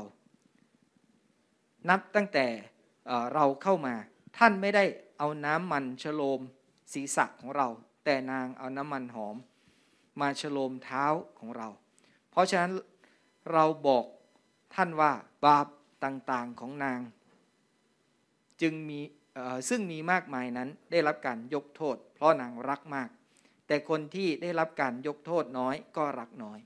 [1.90, 2.46] นับตั้งแต่
[3.34, 3.96] เราเข้ามา
[4.38, 4.84] ท่านไม่ได้
[5.18, 6.42] เอาน้ำมันฉโลม
[6.94, 7.68] ศีรษะของเรา
[8.06, 9.36] แต่นางเอาน้ำมันหอม
[10.22, 11.06] มาฉโลมเท้า
[11.40, 11.70] ของเรา
[12.38, 12.74] ราะฉะนั้น
[13.52, 14.06] เราบอก
[14.76, 15.12] ท่านว่า
[15.46, 15.68] บาป
[16.04, 17.00] ต่างๆของนาง
[18.62, 19.00] จึงมี
[19.70, 23.10] ซึ่งมีมากมายนั้นได้รับการยกโทษ เพราะนางรักมาก
[23.68, 26.60] แต่คนที่ได้รับการยกโทษน้อยก็รักน้อย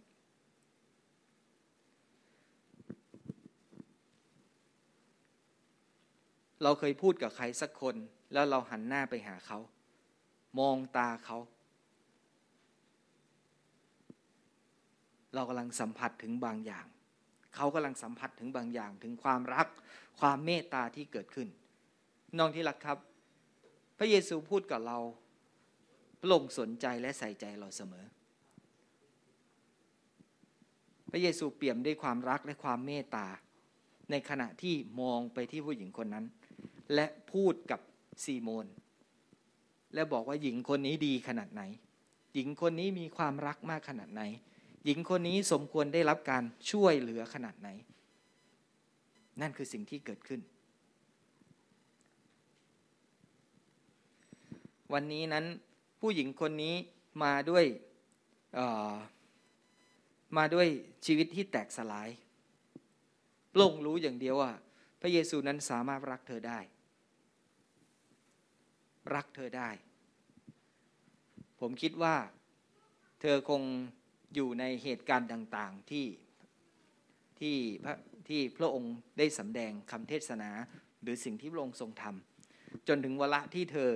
[6.64, 7.96] เราเคยพูดกับใครสักคน
[8.34, 9.60] แล้วเราหันหน้าไปหาเขา
[10.60, 11.38] มองตาเขา
[15.34, 16.86] เรากำลังสัมผัสถึงบางอย่าง
[17.56, 19.68] เขากำลังสัมผัสถึงบางอย่าง ถึงความรัก
[20.20, 21.48] ความเมตตาที่เกิดขึ้น
[22.38, 22.98] น้องที่รักครับ
[23.98, 24.98] พระเยซูพูดกับเรา
[26.20, 28.06] พระองค์สนใจและใส่ใจเราเสมอ
[31.12, 33.28] พระเยซูเปี่ยมด้วยความรักและความเมตตา
[34.12, 36.26] ในขณะที่มองไปที่ผู้หญิงคนนั้น
[36.94, 37.80] และพูดกับ
[38.24, 38.68] ซีโมน
[39.94, 41.62] และบอกว่าหญิงคนนี้ดีขนาดไหน
[42.34, 44.22] หญิงคนนี้มีความรักมากขนาดไหน
[44.86, 47.70] หญิงคนนี้สมควรได้รับการช่วยเหลือขนาดไหน
[49.42, 50.42] นั่นคือสิ่งที่เกิดขึ้น
[54.94, 55.46] วันนี้นั้น
[56.00, 56.76] ผู้หญิงคนนี้
[57.24, 57.66] มาด้วย
[60.38, 60.68] มาด้วย
[61.06, 62.10] ชีวิตที่แตกสลาย
[63.56, 64.52] โลงรู้อย่างเดียวว่า
[65.00, 66.60] พระเยซูนั้นสามารถรักเธอได้
[69.16, 69.70] รักเธอได้
[71.60, 72.16] ผมคิดว่า
[73.22, 73.62] เธอคง
[74.36, 76.06] อยู่ในเหตุการณ์ต่างๆที่
[77.40, 77.96] ที่พระ
[78.28, 80.50] ที่พระองค์ได้สำแดงคำเทศนา
[81.02, 83.90] หรือสิ่งที่พระองค์ทรงทำจนถึงเวลาที่เธอ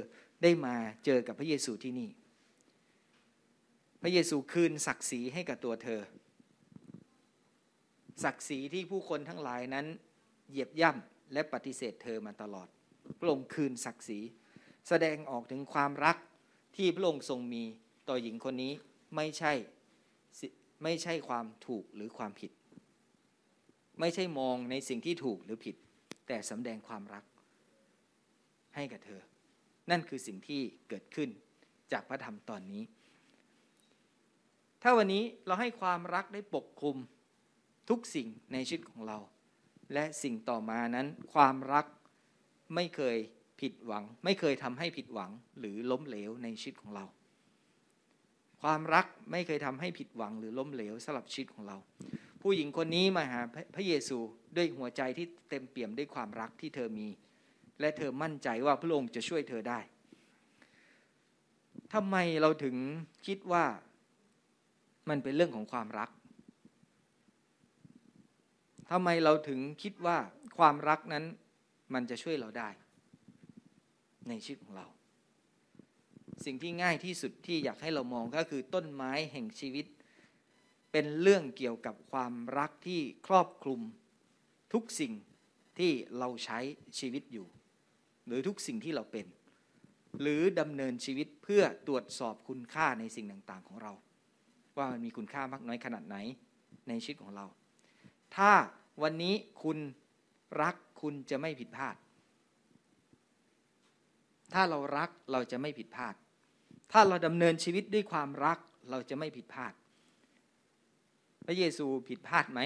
[0.43, 2.10] ได้มาเจอกับพระเยซูที่นี่
[4.02, 6.02] พระเยซูคืนศักดิ์ศรีให้กับตัวเธอ
[8.24, 9.86] ศักดิ์ศรีที่ผู้คนทั้งหลายนั้น
[10.50, 12.67] เหยียบย่ำและปฏิเสธเธอมาตลอด
[13.19, 14.19] พระองค์คืนศักดิ์ศรี
[14.88, 16.17] แสดงออกถึงความรัก
[16.78, 17.63] ที่พระองค์ทรงมี
[18.10, 18.74] ต่อหญิงคนนี้
[19.15, 19.54] ไม่ใช่
[20.84, 22.52] ไม่ใช่ความถูกหรือความผิด
[24.00, 25.76] ไม่ใช่มองในสิ่งที่ถูกหรือผิด
[26.28, 27.24] แต่สำแดงความรัก
[28.76, 29.22] ให้กับเธอ
[29.90, 31.30] นั่นคือสิ่งที่เกิดขึ้น
[31.92, 32.84] จากพระธรรมตอนนี้
[34.82, 36.98] ถ้าวันนี้เราให้ความรักได้ปกคลุม
[37.90, 39.18] ทุกสิ่งในชีวิตของเรา
[39.94, 41.86] และสิ่งต่อมานั้น ความรัก
[42.76, 43.18] ไม่เคย
[43.62, 47.06] ผิดหวัง ไม่เคยทำให้ผิดหวังหรือล้มเหลวในชีวิตของเรา
[48.62, 51.78] ความรักไม่เคยทำให้ผิดหวังหรือล้มเหลวสำหรับชีวิตของเรา
[52.41, 53.41] ผู้หญิงคนนี้มาหา
[53.76, 54.18] พระเยซู
[54.56, 57.08] ด้วยหัวใจที่เต็มเปี่ยมด้วยความรักที่เธอมี
[57.80, 59.80] และเธอมั่นใจว่าพระองค์จะช่วยเธอได้
[61.94, 62.76] ทำไมเราถึง
[63.28, 63.65] คิดว่า
[65.10, 66.10] มันเป็นเรื่องของความรัก
[68.91, 70.18] ทำไมเราถึงคิดว่า
[70.58, 71.26] ความรักนั้น
[71.94, 72.70] มันจะช่วยเราได้
[74.28, 74.88] ในชีวิตของเรา
[76.43, 79.86] สิ่งที่ง่ายที่สุดที่อยากให้เรามองก็คือต้นไม้แห่งชีวิต
[80.91, 83.82] เป็นเรื่องเกี่ยวกับความรักที่ครอบคลุม
[84.74, 85.13] ทุกสิ่ง
[85.80, 86.60] ที่เราใช้
[87.00, 87.48] ชีวิตอยู่
[88.28, 89.26] หรือทุกสิ่งที่เราเป็น
[90.21, 93.93] หรือดำเนินชีวิตเพื่อตรวจสอบคุณค่าในสิ่งต่างๆของเรา
[94.78, 96.17] ว่ามันมีคุณค่ามากน้อยขนาดไหน
[96.88, 97.45] ในชีวิตของเรา
[98.36, 98.52] ถ้า
[99.04, 99.78] วันนี้คุณ
[100.62, 101.95] รักคุณจะไม่ผิดพลาด
[104.54, 106.15] ถ้าเรารักเราจะไม่ผิดพลาด
[106.91, 108.58] ถ้าเราดำเนินชีวิตด้วยความรัก
[108.89, 109.74] เราจะไม่ผิดพลาด
[111.45, 112.62] พระเยซูผิดพลาดไหม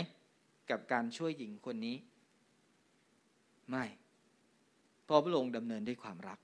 [0.69, 1.97] กับการช่วยหญิงคนนี้
[3.69, 3.85] ไม่
[5.11, 6.39] พราะพระองค์ดำเนินด้วยความรัก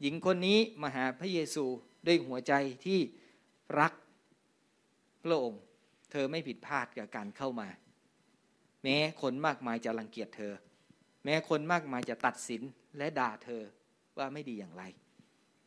[0.00, 1.64] หญิงคนนี้มาหาพระเยซู
[2.06, 2.52] ด้วยหัวใจ
[2.86, 3.00] ที่
[3.80, 3.92] รัก
[5.24, 5.60] พระองค์
[6.10, 7.68] เธอไม่ผิดพลาดกับการเข้ามา
[8.82, 10.52] แม้คนมากมายจะรังเกียจเธอ
[11.24, 12.62] แม้คนมากมายจะตัดสิน
[12.98, 13.62] และด่าเธอ
[14.18, 14.82] ว่าไม่ดีอย่างไร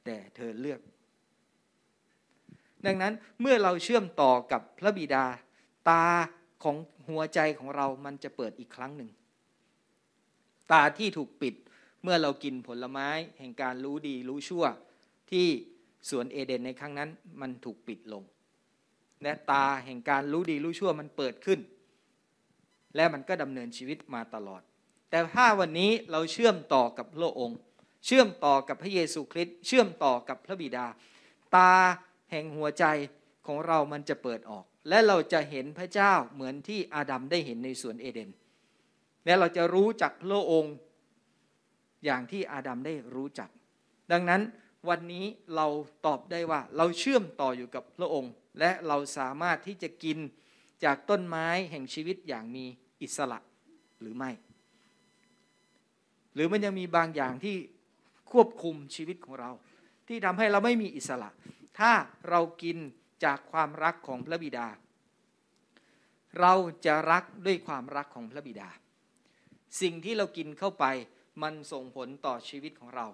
[0.05, 0.79] แต่เธอเลือก
[2.87, 5.25] ดังนั้นเมื่อเราเชื่อมต่อกับพระบิดา
[5.89, 6.05] ตา
[6.63, 6.75] ของ
[7.09, 9.09] หัวใจของเรามันจะเปิดอีกครั้งหนึ่ง
[10.71, 11.55] ตาที่ถูกปิด
[12.03, 14.65] เมื่อเรากินผลไม้ แห่งการรู้ดีรู้ชั่ว
[15.31, 15.47] ที่
[16.09, 17.09] สวนเอเดนในครั้งนั้น
[17.41, 18.23] มันถูกปิดลง
[19.23, 21.59] และตาแห่งการรู้ดีรู้ชั่วมันเปิดขึ้น
[22.95, 24.61] และมันก็ดำเนินชีวิตมาตลอด
[25.09, 27.59] แต่ถ้าวันนี้เราเชื่อมต่อกับพระองค์
[28.05, 30.85] เชื่อมต่อกับพระเยซูคริสต์เชื่อมต่อกับพระบิดา
[31.55, 31.71] ตา
[32.31, 32.85] แห่งหัวใจ
[33.47, 38.29] ของเรามันจะเปิดออก และเราจะเห็นพระเจ้าเหมือนที่อาดัมได้เห็นในสวนเอเดน
[39.25, 40.75] และเราจะรู้จักพระองค์
[42.05, 43.49] อย่างที่อาดัมได้รู้จัก
[44.11, 44.41] ดังนั้น
[44.89, 45.67] วันนี้เรา
[46.05, 50.17] ตอบได้ว่าเราเชื่อมต่ออยู่กับพระองค์ และเราสามารถที่จะกิน
[50.83, 52.65] จากต้นไม้แห่งชีวิตอย่างมี
[53.01, 53.39] อิสระ
[54.01, 54.31] หรือไม่
[56.33, 57.55] หรือมันยังมีบางอย่างที่
[58.31, 59.51] ควบคุมชีวิตของเรา
[60.07, 61.29] ที่ทำให้เราไม่มีอิสระ
[61.79, 61.91] ถ้า
[62.29, 62.77] เรากิน
[63.23, 64.67] จากความรักของพระบิดา
[66.39, 66.53] เรา
[66.85, 68.69] จะรักด้วยความรักของพระบิดา
[69.81, 70.85] สิ่งที่เรากินเข้าไป
[71.43, 73.07] มันส่งผลต่อชีวิตของเรา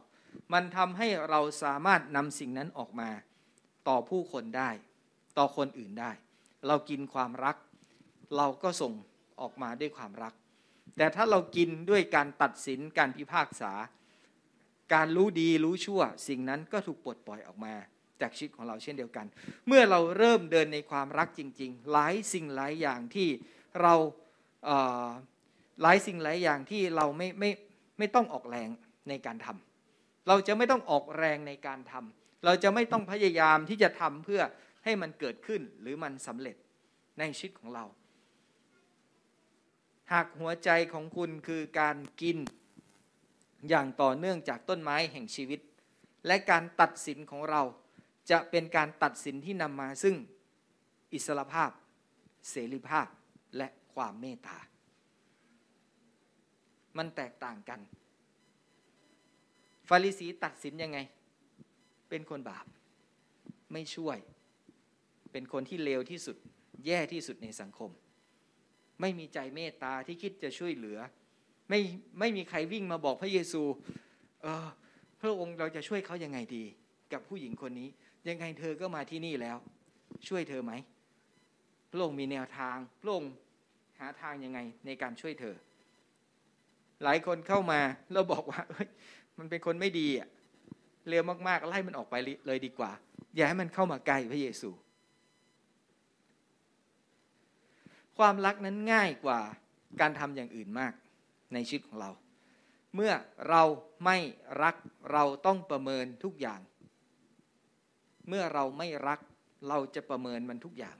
[0.53, 3.09] มันทำให้เราสามารถนำสิ่งนั้นออกมา
[3.87, 4.69] ต่อผู้คนได้
[5.37, 6.11] ต่อคนอื่นได้
[6.67, 7.55] เรากินความรัก
[8.37, 8.93] เราก็ส่ง
[9.41, 10.33] ออกมาด้วยความรัก
[10.97, 13.71] แต่ถ้าเรากินด้วยการตัดสินการพิพากษา
[14.93, 17.75] การรู้ดีรู้ชั่ว สิ่งนั้นก็ถูกปลดปล่อยออกมา
[18.21, 19.25] จากชีวิตของเราเช่นเดียวกัน
[19.67, 23.27] เมื่อเราเริ่มเดินในความรักจริง ๆ หลายสิ่งหลายอย่างที่
[23.81, 23.93] เรา
[25.81, 27.51] หลายสิ่งหลายอย่างที่เราไม่ไม่
[27.97, 28.69] ไม่ต้องออกแรง
[29.09, 34.41] ในการทำเราจะไม่ต้องออกแรงในการทำเราจะไม่ต้องพยายามที่จะทำเพื่อ
[34.83, 36.55] ให้มันเกิดขึ้นหรือมันสำเร็จ
[37.19, 37.85] ในชีวิตของเรา
[40.13, 42.37] หากหัวใจของคุณคือการกิน
[43.69, 45.59] อย่างต่อเนื่องจากต้นไม้แห่งชีวิต
[46.27, 47.61] และการตัดสินของเรา
[48.31, 50.15] จะเป็นการตัดสินที่นำมาซึ่ง
[51.13, 51.71] อิสรภาพ
[52.49, 53.07] เสรีภาพ
[53.57, 54.57] และความเมตตา
[56.97, 57.79] มันแตกต่างกัน
[59.89, 60.99] ฟาริสีตัดสินยังไง
[62.09, 62.65] เป็นคนบาป
[63.73, 64.17] ไม่ช่วย
[65.31, 66.37] เป็นคนที่เลวที่สุด
[66.85, 67.91] แย่ที่สุดในสังคม
[69.01, 70.99] ไม่มีใจเมตตาที่คิดจะช่วยเหลือ
[71.69, 71.79] ไม่
[72.19, 73.63] ไม่มีใครวิ่งมาบอกพระเยซู
[74.41, 74.67] เออ
[75.21, 76.63] พระองค์เราจะช่วยเขายังไงดี
[77.13, 77.89] กับผู้หญิงคนนี้
[78.29, 79.57] ยังไงเธอก็มาที่นี่แล้ว
[80.27, 80.73] ช่วยเธอไหม
[81.89, 83.31] พระองค์มีแนวทางพระองค์
[83.99, 85.55] หาทางยังไงในการช่วยเธอ
[87.03, 87.79] หลายคนเข้ามา
[88.13, 88.61] เราบอกว่า
[89.37, 90.29] มันเป็นคนไม่ดีอะ
[91.09, 92.15] เร็วมากๆไล่มันออกไป
[92.47, 92.91] เลยดีกว่า
[93.35, 94.69] อย่าให้มันเข้ามาใกล้พระเยซู
[98.17, 99.39] ความรักนั้นง่ายกว่า
[100.01, 100.93] การทำอย่างอื่นมาก
[101.53, 102.11] ในชีวิตของเรา
[102.95, 103.13] เมื่อ
[103.49, 103.63] เรา
[104.05, 104.17] ไม่
[104.63, 104.75] รัก
[105.11, 106.59] เราต้องประเมินทุกอย่าง
[108.33, 109.19] เมื่อเราไม่รัก
[109.67, 110.97] เราจะประเมินมันทุกอย่าง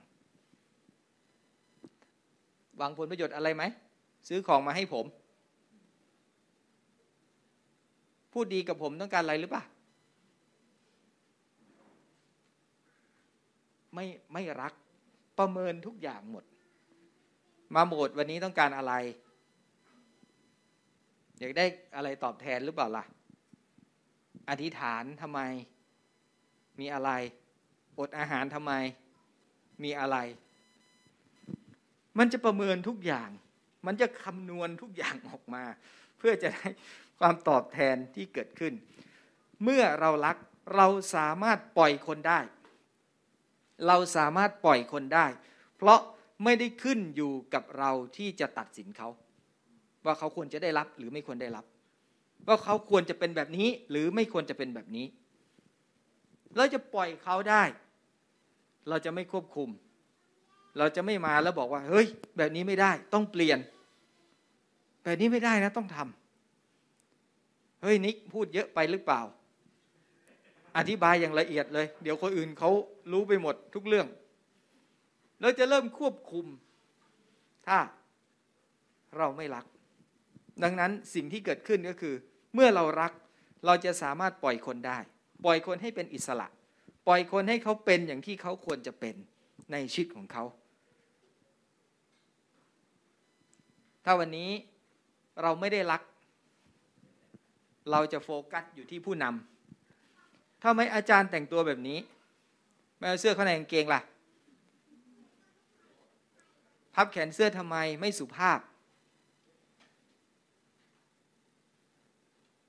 [2.76, 3.64] หวังผลประโยชน์อะไรไหม
[4.28, 5.06] ซื้อของมาให้ผม
[8.32, 9.64] พูดดีกับผมต้องการอะไรหรือเปล่า
[13.94, 14.72] ไม่ไม่รัก
[15.38, 16.44] ประเมินทุกอย่างหมด
[17.74, 18.92] มาโหมดวันนี้ต้องการอะไร
[21.38, 21.64] อยากได้
[21.96, 23.04] อะไรตอบแทนหรือเปล่าล่ะ
[24.50, 25.40] อธิษฐานทำไม
[26.80, 27.10] มีอะไร
[27.98, 28.72] อดอาหารทำไม
[29.84, 30.16] มีอะไร
[32.18, 33.30] มันจะประเมินทุกอย่าง
[33.86, 35.64] มันจะคำนวณทุกอย่างออกมา
[36.18, 36.68] เพื่อจะได้
[37.20, 38.72] ความตอบแทนที่เกิดขึ้น
[39.62, 40.36] เมื่อเรารัก
[40.76, 42.40] เราสามารถปล่อยคนได้
[43.86, 45.26] เราสามารถปล่อยคนได้
[45.76, 46.00] เพราะ
[46.44, 49.08] ไม่ได้ขึ้นอยู่กับเราที่จะตัดสินเขา
[50.04, 51.64] ว่าเขาควรจะได้รับหรือไม่ควรได้รับ
[52.48, 55.06] ว่าเขาควรจะเป็นแบบนี้หรือไม่ควรจะเป็นแบบนี้
[56.56, 57.62] เราจะปล่อยเขาได้
[58.88, 59.68] เราจะไม่ควบคุม
[60.78, 63.58] เราจะไม่มาแล้วบอกว่า เฮ้ย แบบนี้ไม่ได้ ต้องเปลี่ยน
[65.04, 69.20] แบบนี้ไม่ได้นะ ต้องทำเฮ้ยนิกพูดเยอะไปหรือเปล่า
[70.76, 72.70] อธิบายอย่างละเอียดเลย เดี๋ยวคนอื่นเขา
[73.12, 74.06] รู้ไปหมดทุกเรื่อง
[75.40, 76.46] เราจะเริ่มควบคุม
[77.66, 77.78] ถ้า
[79.16, 79.64] เราไม่รัก
[80.62, 82.14] ดังนั้นสิ่งที่เกิดขึ้นก็คือ
[82.54, 83.12] เมื่อเรารัก
[83.66, 84.98] เราจะสามารถปล่อยคนได้
[85.44, 86.46] ปล่อยคนให้เป็นอิสระ
[87.06, 89.14] ปล่อยคนให้เขาเป็นอย่างที่เขาควรจะเป็น
[89.72, 90.44] ในชีวิตของเขา
[94.04, 94.50] ถ้าวันนี้
[95.42, 96.02] เราไม่ได้รัก
[97.90, 101.98] เราจะโฟกัสอยู่ที่ผู้นำถ้าไม่อาจารย์แต่งตัวแบบนี้
[102.98, 104.00] ไม่เอาเสื้อข้างในกางเกงล่ะ
[106.94, 108.58] พับแขนเสื้อทำไมไม่สุภาพ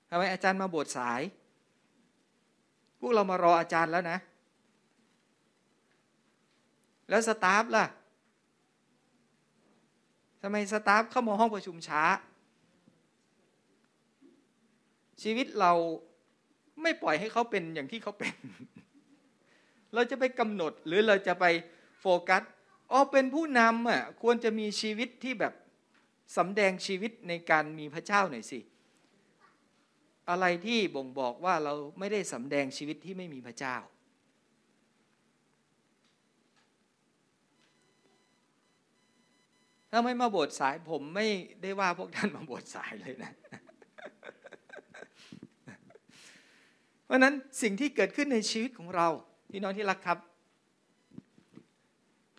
[0.09, 1.21] ทำไมอาจารย์มาโบสถ์สาย
[3.05, 4.17] วกเรามารออาจารย์แล้วนะ
[7.09, 7.85] แล้วสตาฟล่ะ
[10.41, 12.03] ทำไมสตาฟเข้ามาห้องประชุมช้า
[15.23, 15.71] ชีวิตเรา
[16.81, 18.35] ไม่ปล่อยให้เขาเป็นอย่างที่เขาเป็น
[19.93, 21.45] เราจะไปกำหนดหรือเราจะไป
[21.99, 22.43] โฟกัส
[22.91, 25.53] อ๋อเป็นผู้นำอะควรจะมีชีวิตที่แบบ
[26.37, 28.59] สำแดงชีวิตในการมีพระเจ้าหน่อยสิ
[30.29, 33.77] อะไรที่บ่งบอกว่าเราไม่ได้สำแดงชีวิตที่ไม่มีพระเจ้า
[39.91, 41.27] ถ้าไม่มาบสถ์สายผมไม่
[41.61, 43.31] ได้ว่าพวกท่านมาบสถ์สายเลยนะ
[47.05, 49.07] เพราะนั้นสิ่งที่เกิดขึ้นในชีวิตของเรา
[49.51, 50.19] พี่น้องที่รักครับ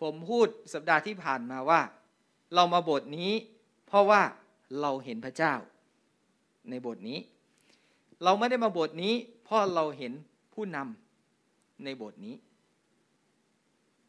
[0.01, 1.81] ผมพูดสัปดาห์ที่ผ่านมาว่า
[2.55, 3.31] เรามาบสถ์นี้
[3.87, 4.21] เพราะว่า
[4.81, 5.53] เราเห็นพระเจ้า
[6.69, 7.19] ในบสถ์นี้
[8.23, 9.13] เราไม่ได้มาบทนี้
[9.43, 10.13] เพราะเราเห็น
[10.53, 12.35] ผู้นำในบทนี้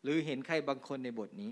[0.02, 1.50] หรือเห็นใครบางคนในบทนี้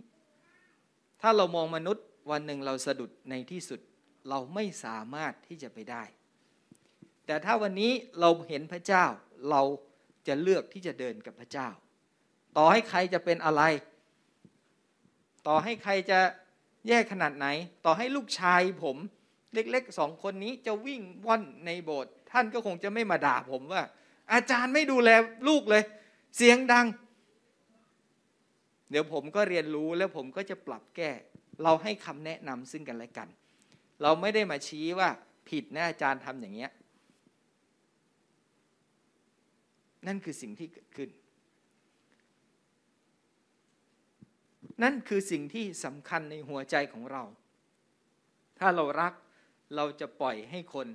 [1.20, 3.80] ถ้าเรามองมนุษย์วันหนึ่งเราสะดุดในที่สุด
[4.28, 6.02] เราไม่สามารถที่จะไปได้
[7.26, 9.04] แต่ถ้าวันนี้เราเห็นพระเจ้า
[9.50, 9.62] เรา
[10.26, 11.68] จะเลือกที่จะเดินกับพระเจ้า
[12.56, 13.62] ต่อให้ใครจะเป็นอะไร
[15.46, 16.20] ต่อให้ใครจะ
[16.88, 17.46] แย่ขนาดไหน
[17.84, 18.96] ต่อให้ลูกชายผม
[19.54, 23.82] เล็กๆสองคนนี้จะวิ่งว่อนในโบสถ์ท่านก็คงจะไม่มาด่าผมว่า
[24.32, 25.10] อาจารย์ไม่ดูแล
[25.48, 25.82] ลูกเลย
[26.36, 26.86] เสียงดัง
[28.90, 31.10] เดี๋ยวผมก็เรียนรู้แล้วผมก็จะปรับแก้
[31.62, 33.28] เราให้คำแนะนำซึ่งกันและกัน
[34.02, 35.08] เราไม่ได้มาชี้ว่า
[35.48, 36.70] ผิดนะอาจารย์ทำอย่างเงี้ย
[40.06, 41.10] นั่นคือสิ่งที่เกิดขึ้น
[44.82, 47.22] นั่นคือสิ่งที่สำคัญในหัวใจของเรา
[48.58, 49.12] ถ้าเรารัก
[49.76, 50.86] เราจะปล่อยให้คน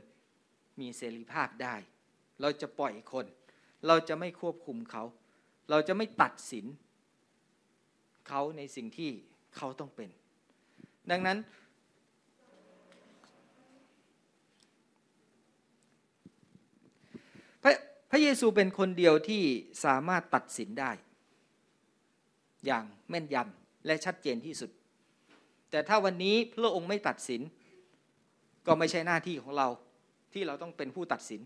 [0.80, 1.76] มีเสรีภาพได้
[2.42, 3.26] เราจะปล่อยคน
[3.88, 5.04] เราจะไม่ควบคุมเขา
[5.70, 6.66] เราจะไม่ตัดสิน
[8.28, 9.12] เขาในสิ่งที่
[9.56, 10.10] เขาต้องเป็น
[11.12, 11.38] ดังนั้น
[17.64, 17.72] พระ
[18.12, 19.44] พระเยซูเป็นคนเดียวที่
[19.86, 20.92] สามารถตัดสินได้
[22.66, 24.72] อย่างแม่นยำและชัดเจนที่สุด
[25.70, 27.42] แต่ถ้าวันนี้พระองค์ไม่ตัดสิน
[28.70, 29.68] ก็ไม่ใช่หน้าที่ของเรา
[30.34, 31.42] ที่เราต้องเป็นผู้ตัดสิน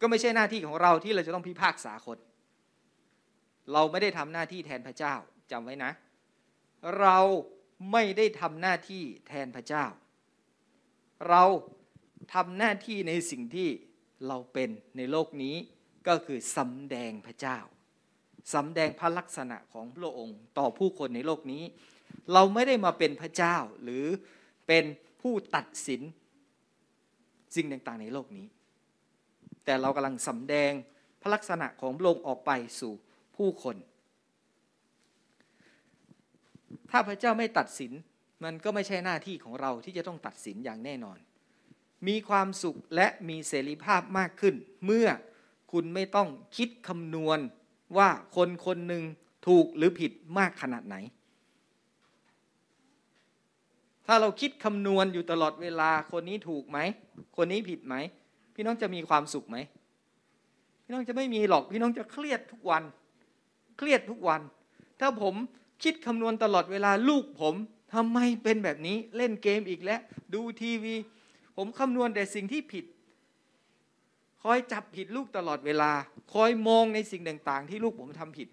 [0.00, 2.18] ก็ไม่ใช่หน้าที่ของเราที่เราจะต้องพิพากษาคน
[3.72, 5.14] เราไม่ได้ทำหน้าที่แทนพระเจ้า
[5.50, 5.90] จำไว้นะ
[7.00, 7.18] เรา
[7.92, 9.84] ไม่ได้ทำหน้าที่แทนพระเจ้า
[11.28, 11.44] เรา
[12.34, 13.68] ทำหน้าที่ในสิ่งที่
[14.26, 15.56] เราเป็นในโลกนี้
[16.08, 17.58] ก็คือสำแดงพระเจ้า
[18.54, 21.62] สำแดงพระลักษณะของพระองค์ต่อผู้คนในโลกนี้
[22.32, 24.04] เราไม่ได้มาเป็นพระเจ้าหรือ
[24.66, 24.84] เป็น
[25.22, 26.00] ผู้ตัดสิน
[27.54, 28.46] สิ่งต่างๆในโลกนี้
[29.64, 30.72] แต่เรากำลังสำแดง
[31.20, 32.50] พระลักษณะของพระองค์ออกไป
[32.80, 32.92] สู่
[33.36, 33.76] ผู้คน
[36.90, 37.92] ถ้าพระเจ้าไม่ตัดสิน
[38.44, 41.18] มันก็ไม่ใช่หน้าที่ของเราที่จะต้องตัดสินอย่างแน่นอน
[42.08, 44.54] มีความสุขและมีเสรีภาพมากขึ้น
[44.86, 45.08] เมื่อ
[45.72, 47.38] คุณไม่ต้องคิดคำนวณ
[47.96, 49.02] ว่าคนคนหนึ่ง
[49.46, 50.96] ถูกหรือผิดมากขนาดไหน
[54.06, 56.78] ถ้าเราคิดคำนวณอยู่ตลอดเวลาคนนี้ถูกไหม
[57.36, 57.94] คนนี้ผิดไหม
[58.54, 59.56] พี่น้องจะมีความสุขไหม
[60.84, 62.82] พี่น้องจะไม่มีหรอก พี่น้องจะเครียดทุกวัน
[63.78, 64.40] เครียดทุกวัน
[65.00, 65.34] ถ้าผม
[65.82, 67.54] คิดคำนวณตลอดเวลาลูกผม
[67.94, 70.00] ทำไมเป็นแบบนี้เล่นเกมอีกแล้ว
[70.34, 70.94] ดูทีวี
[71.56, 72.84] ผมคำนวณแต่สิ่งที่ผิด
[74.42, 75.90] คอยจับผิดลูกตลอดเวลา
[76.32, 78.48] คอยมองในสิ่งต่างๆ ที่ลูกผมทำผิด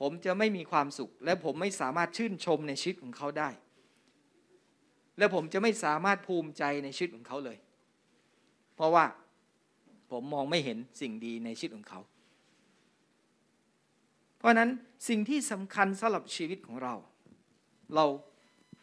[0.00, 3.48] ผมจะไม่มีความสุข และผมไม่สามารถชื่นชมในชีวิตของเขาได้
[5.18, 7.58] และผมจะไม่สามารถภูมิใจในชีวิตของเขาเลย
[8.76, 9.04] เพราะว่า
[10.10, 12.00] ผมมองไม่เห็นสิ่งดีในชีวิตของเขา
[14.38, 14.70] เพราะนั้น
[15.08, 16.94] สิ่งที่สำคัญสำหรับชีวิตของเรา
[17.94, 18.06] เรา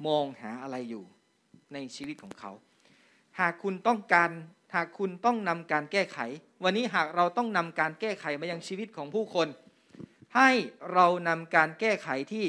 [0.08, 1.04] มองหาอะไรอยู่
[1.74, 2.52] ในชีวิตของเขา
[3.40, 4.32] หากคุณต้องการ
[4.76, 6.20] หากคุณต้องนำการแก้ไข
[6.64, 9.48] วันนี้หากเราต้องนำการแก้ไขมายังชีวิตของผู้คน
[10.36, 10.50] ให้
[10.94, 12.46] เรานำการแก้ไขที่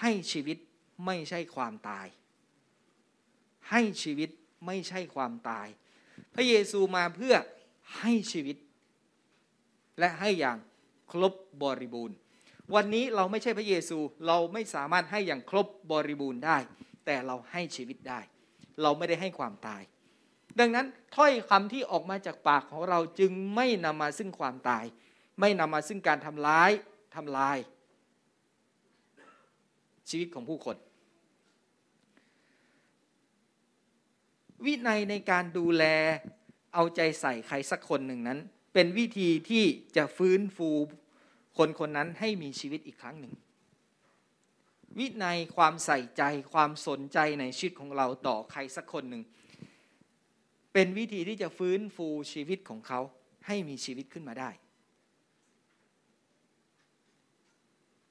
[0.00, 0.58] ให้ชีวิต
[1.06, 2.06] ไม่ใช่ความตาย
[3.70, 4.30] ให้ชีวิต
[4.66, 5.68] ไม่ใช่ความตาย
[6.34, 7.34] พระเยซูมาเพื่อ
[7.98, 8.56] ให้ชีวิต
[9.98, 10.58] และให้อย่าง
[11.12, 12.16] ครบบริบูรณ์
[12.74, 16.58] วันนี้เราไม่ใช่พระเยซูเราไม่สามารถให้อย่างครบบริบูรณ์ได้
[17.06, 18.20] แต่เราให้ชีวิตได้
[18.82, 19.82] เราไม่ได้ให้ความตาย
[20.58, 20.86] ดังนั้น
[21.16, 24.84] ถ้อยคำที่ออกมาจากปากของเราจึงไม่นำมาซึ่งความตาย
[25.40, 26.70] ไม่นำมาซึ่งการทำร้าย
[27.14, 27.58] ทำลาย
[30.08, 30.76] ชีวิตของผู้คน
[34.64, 35.84] วินัยในการดูแล
[36.74, 38.38] เอาใจใส่ใครสักคนหนึ่งนั้น
[38.74, 39.64] เป็นวิธีที่
[39.96, 40.70] จะฟื้นฟู
[41.58, 43.34] คนคนนั้นให้มีชีวิตอีกครั้งหนึ่ง
[44.98, 49.22] วินัยความใส่ใจความสนใจในชีวิตของเราต่อใครสักคนหนึ่ง
[50.72, 53.00] เป็นวิธีที่จะฟื้นฟูชีวิตของเขา
[53.46, 54.50] ให้มีชีวิตขึ้นมาได้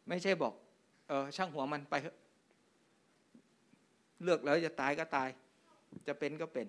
[0.07, 0.53] ไม่ใช่บอก
[1.07, 1.95] เออช่างหัวมันไป
[4.23, 5.29] เลือกแล้วจะตายก็ตาย
[6.07, 6.67] จะเป็นก็เป็น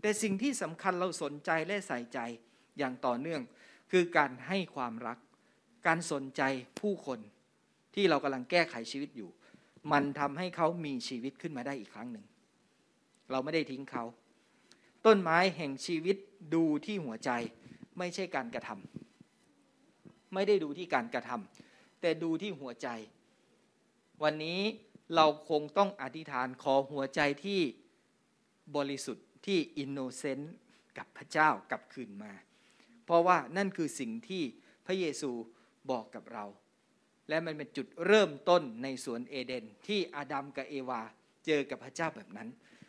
[0.00, 2.18] แต่สิ่งที่สำคัญเราสนใจและใส่ใจ
[2.78, 3.42] อย่างต่อเนื่อง
[3.90, 5.18] คือการให้ความรัก
[5.86, 6.42] การสนใจ
[6.80, 7.18] ผู้คน
[7.94, 9.30] ที่เรากำลังแก้ไขชีวิตอยู่
[9.92, 12.24] มันทำให้เขามีชีวิตขึ้นมาได้อีกครั้งหนึ่ง
[13.30, 14.04] เราไม่ได้ทิ้งเขา
[15.06, 16.16] ต้นไม้แห่งชีวิต
[16.54, 17.30] ดูที่หัวใจ
[17.98, 22.88] ไม่ใช่การกระทำไม่ได้ดูที่การกระทำแต่ดูที่หัวใจ
[24.22, 24.60] วันนี้
[25.14, 27.60] เราคงต้องอธิษฐานขอหัวใจที่
[28.76, 30.54] บริสุทธิ์ที่อินโนเซนต์
[30.98, 32.32] กับพระเจ้ากลับคืนมา
[33.04, 34.42] เพราะว่านั่นคือสิ่งที่
[34.86, 35.30] พระเยซู
[35.90, 36.44] บอกกับเรา
[37.28, 41.02] และมันเป็นจุดเริ่มต้นในสวนเอเดน ที่อาดัมกับเอวา
[41.46, 42.48] เจอกับพระเจ้าแบบนั้น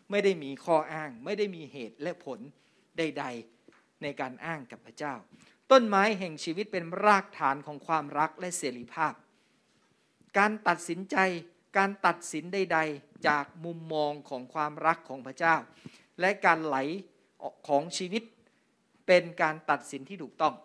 [0.09, 2.39] ไม่ได้มีข้ออ้าง ไม่ได้มีเหตุและผล
[2.97, 3.25] ใด
[3.63, 5.15] ๆในการอ้างกับพระเจ้า
[5.71, 9.13] ต้นไม้แห่งชีวิตเป็นรากฐานของความรักและเสรีภาพ
[10.37, 11.17] การตัดสินใจ
[11.77, 15.55] การตัดสินใด ๆ จากมุมมองของความรักของพระเจ้า
[16.19, 16.77] และการไหล
[17.67, 18.23] ของชีวิต
[19.07, 20.55] เป็นการตัดสินที่ถูกต้อง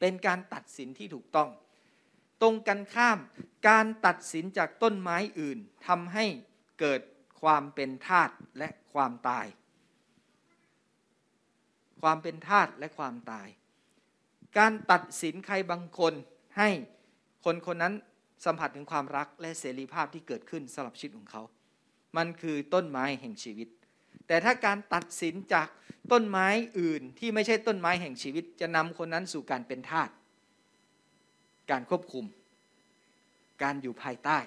[0.00, 1.50] เป็นการตัดสินที่ถูกต้อง
[2.42, 3.18] ตรงกันข้าม
[3.68, 6.26] การตัดสินจากต้นไม้อื่นทำให้
[6.80, 7.00] เกิด
[7.40, 9.46] ความเป็นธาตุและความตาย
[12.00, 13.48] ความเป็นธาตุและความตาย
[14.58, 16.14] การตัดสินใครบางคน
[16.58, 16.68] ให้
[17.44, 17.94] คนคนนั้น
[18.44, 21.42] สัมผัสถึงความรักและเสรีภาพที่เกิดขึ้นสำหรับชีวิตของเขา
[22.16, 23.68] มันคือต้นไม้แห่งชีวิต
[24.26, 25.68] แต่ถ้าการตัดสินจาก
[26.12, 26.46] ต้นไม้
[26.80, 30.10] อื่นที่ไม่ใช่ต้นไม้แห่งชีวิต จะนำคนนั้นสู่การเป็นทาส
[31.70, 32.24] การควบคุม
[33.62, 34.38] การอยู่ภายใต้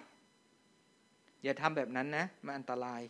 [1.44, 3.02] อย่าทำแบบนั้นนะ มันอันตราย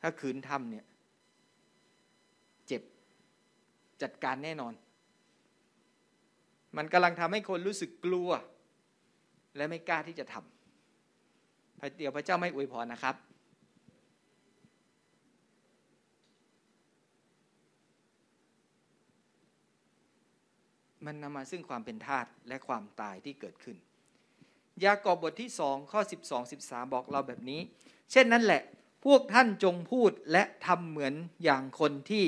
[0.00, 0.84] ถ้าขืนทำเนี่ย
[2.66, 2.82] เจ็บ
[4.02, 4.72] จัดการแน่นอน
[6.76, 8.30] มันกำลังทำให้คนรู้สึกกลัว
[9.56, 13.16] และไม่กล้าที่จะทำเดี๋ยวพระเจ้าไม่อวยพรนะครับ
[21.06, 23.76] มันนำมาซึ่งความเป็นทาสและความตายที่เกิดขึ้น
[24.84, 27.60] ยากอบบทที่สองข้อ 12 13 บอกเราแบบนี้
[28.10, 28.62] เช่นนั้นแหละ
[29.04, 31.14] พวกท่านจงพูดและทำเหมือน
[31.44, 32.24] อย่างคนที่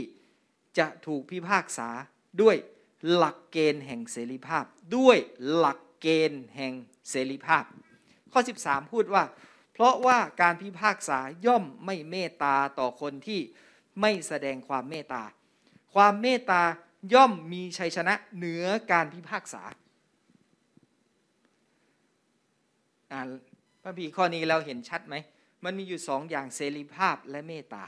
[0.79, 1.89] จะถูกพิพากษา
[2.41, 2.57] ด้วย
[3.15, 4.65] หลักเกณฑ์แห่งเสรีภาพ
[4.97, 5.19] ด้วย
[5.55, 6.73] หลักเกณฑ์แห่ง
[7.11, 7.65] เสรีภาพ
[8.33, 9.25] ข้อ 13 พูดว่า
[9.73, 13.41] เพราะว่าการพิพากษาย่อมไม่เมตตาต่อคนที่
[14.01, 15.23] ไม่แสดงความเมตตา
[15.95, 16.63] ความเมตตา
[17.15, 19.63] ย่อมมีชัยชนะเหนือการพิพากษา
[23.13, 23.29] อ่าน
[23.83, 25.15] พระพีข้อนี้เราเห็นชัดไหม
[25.65, 27.85] มันมีอยู่สองอย่างเสรีภาพและเมตตา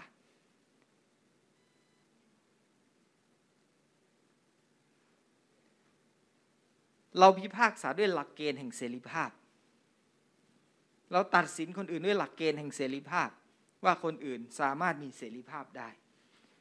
[7.19, 9.31] เราพิพากษาด้วยหลักเกณฑ์แห่งเสรีภาพ
[11.13, 13.29] เราตัดสินคนอื่นด้วยหลักเกณฑ์แห่งเสรีภาพ
[13.85, 15.89] ว่าคนอื่นสามารถมีเสรีภาพได้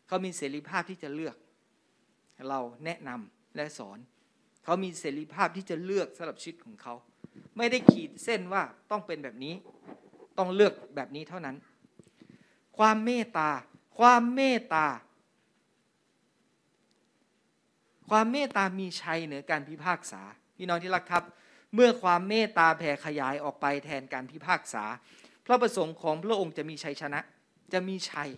[0.08, 1.36] เขามีเสรีภาพที่จะเลือก
[2.50, 4.00] เราแนะนำและสอน
[4.64, 6.94] เขามีเสรีภาพที่จะเลือกสำหรับชีวิตของเขา
[7.58, 9.56] ไม่ได้ขีดเส้นว่าต้องเป็นแบบนี้
[10.38, 11.56] ต้องเลือกแบบนี้เท่านั้น
[12.78, 13.50] ความเมตตา
[13.98, 14.88] ความเมตตา
[18.10, 20.22] ความเมตตามีชัยเหนือการพิพากษา
[20.58, 21.24] พี่น้องที่รักครับ
[21.76, 24.86] เมื่อความเมตตาแผ่ขยายออกไปแทนการพิพากษา
[25.46, 27.20] พระประสงค์ของพระองค์จะมีชัยชนะ
[27.74, 28.30] จะมีชัย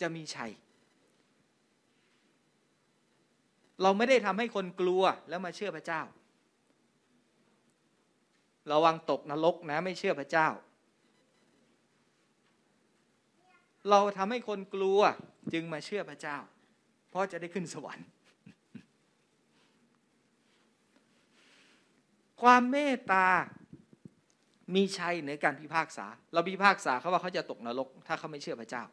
[0.00, 0.50] จะมีชัย
[3.82, 6.02] เราไม่ได้ทำให้คนกลัวแล้วมาเชื่อพระเจ้า
[8.72, 10.48] ระวังตกนรกนะไม่เชื่อพระเจ้า
[13.90, 15.00] เราทำให้คนกลัว
[15.52, 16.38] จึงมาเชื่อพระเจ้า
[17.10, 18.06] เพราะจะได้ขึ้นสวรรค์
[22.42, 23.26] ความเมตตา
[24.74, 28.84] มีชัยเหนือการพิพากษา เราพิพากษาเขาว่าเขาจะตกนรก ถ้าเขาไม่เชื่อพระเจ้า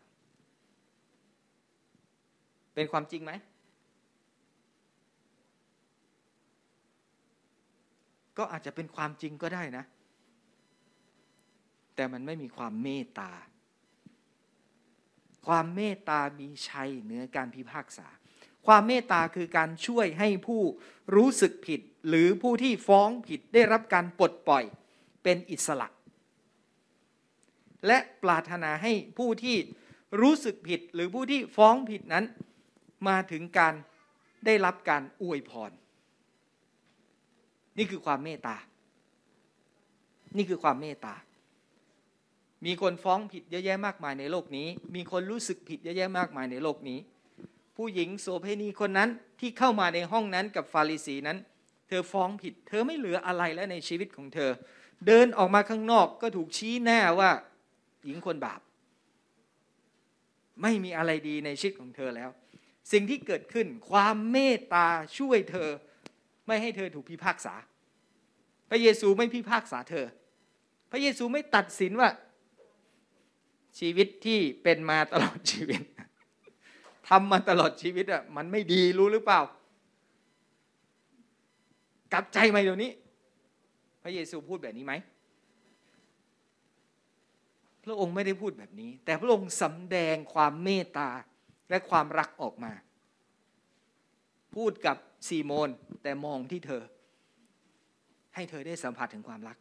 [2.75, 3.31] เป็นความจริงไหม
[8.37, 9.83] ก็อาจจะเป็นความจริงก็ได้นะ
[11.95, 13.31] แต่มันไม่มีความเมตตา
[15.47, 18.07] ความเมตตามีชัยเหนือการพิพากษา
[18.67, 20.61] ความเมตตาคือการช่วยให้ผู้
[21.15, 24.63] รู้สึกผิด หรือผู้ที่ฟ้องผิดได้รับการปลดปล่อย
[25.23, 25.87] เป็นอิสระ
[27.87, 29.57] และปรารถนาให้ผู้ที่
[30.21, 32.25] รู้สึกผิดหรือผู้ที่ฟ้องผิดนั้น
[33.07, 33.73] มาถึงการ
[34.45, 35.71] ได้รับการอวยพร
[37.77, 38.55] นี่คือความเมตตา
[40.37, 41.15] นี่คือความเมตตา
[42.65, 46.99] มีคนฟ้องผิดเยอะแยะมากมายในโลกนี้ มีคนรู้สึกผิดเยอะแยะมากมายในโลกนี้
[47.77, 49.09] ผู้หญิงโสเพณีคนนั้น
[49.39, 51.37] ที่เข้ามาในห้องนั้นกับฟาริสีนั้น
[51.87, 54.51] เธอฟ้องผิด เธอไม่เหลืออะไรแล้วในชีวิตของเธอ
[55.07, 57.31] เดินออกมาข้างนอกก็ถูกชี้แน่ว่า
[58.05, 58.59] หญิงคนบาป
[60.61, 62.29] ไม่มีอะไรดีในชีวิตของเธอแล้ว
[62.91, 65.69] สิ่งที่เกิดขึ้นความเมตตาช่วยเธอ
[66.47, 67.53] ไม่ให้เธอถูกพิพากษา
[68.69, 70.05] พระเยซูไม่พิพากษาเธอ
[70.91, 72.09] พระเยซูไม่ตัดสินว่า
[73.79, 75.81] ชีวิตที่เป็นมาตลอดชีวิต
[77.09, 79.41] ทำมาตลอดชีวิตอะมันไม่ดีรู้หรือเปล่า
[82.13, 82.91] กลับใจไหมเดี๋ยวนี้
[84.03, 84.93] พระเยซูพูดแบบนี้ไหม
[87.83, 91.09] พระองค์ไม่ได้พูดแบบนี้ แต่พระองค์สำแดงความเมตตา
[91.69, 92.73] และความรักออกมา
[94.55, 94.97] พูดกับ
[95.27, 95.69] ซีโมน
[96.03, 96.83] แต่มองที่เธอ
[98.35, 99.57] ให้เธอได้สัมผัสถึงความรัก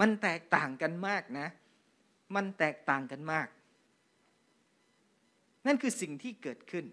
[0.00, 1.48] มันแตกต่างกันมากนะ
[2.34, 3.46] มันแตกต่างกันมาก
[5.66, 6.84] นั่นคือสิ่งที่เกิดขึ้น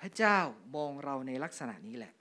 [0.00, 0.38] พระเจ้า
[0.76, 2.12] มองเราในลักษณะนี้แหละ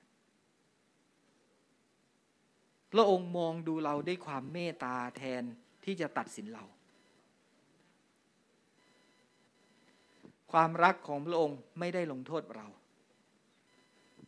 [2.92, 5.44] พระองค์มองดูเราด้วยความเมตตาแทน
[5.84, 6.64] ที่จะตัดสินเรา
[10.52, 12.68] ความรักของพระองค์ไม่ได้ลงโทษเรา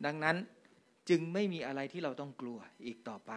[0.04, 0.36] ดังนั้น
[1.08, 3.32] จึงไม่มีอะไรที่เราต้องกลัวอีกต่อไป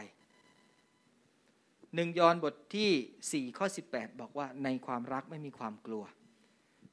[1.95, 6.03] หนึ่งยอห์นบทที่ 4 ข้อ 18 บอกว่าในความรักไม่มีความกลัว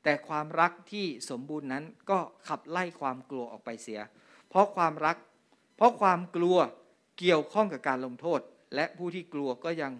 [0.02, 4.00] แต่ความรักที่สมบูรณ์นั้นก็ขับไล่ความกลัวออกไปเสีย
[4.48, 5.16] เพราะความรัก
[5.76, 6.56] เพราะความกลัว
[7.18, 8.40] เกี่ยวข้องกับการลงโทษ
[8.74, 9.92] และผู้ที่กลัวก็ยัง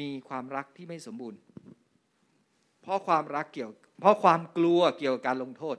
[0.00, 1.38] มีความรักที่ไม่สมบูรณ์
[2.82, 3.70] เพราะความรักเกี่ยว
[4.00, 5.76] เพราะความกลัวเกี่ยวกับการลงโทษ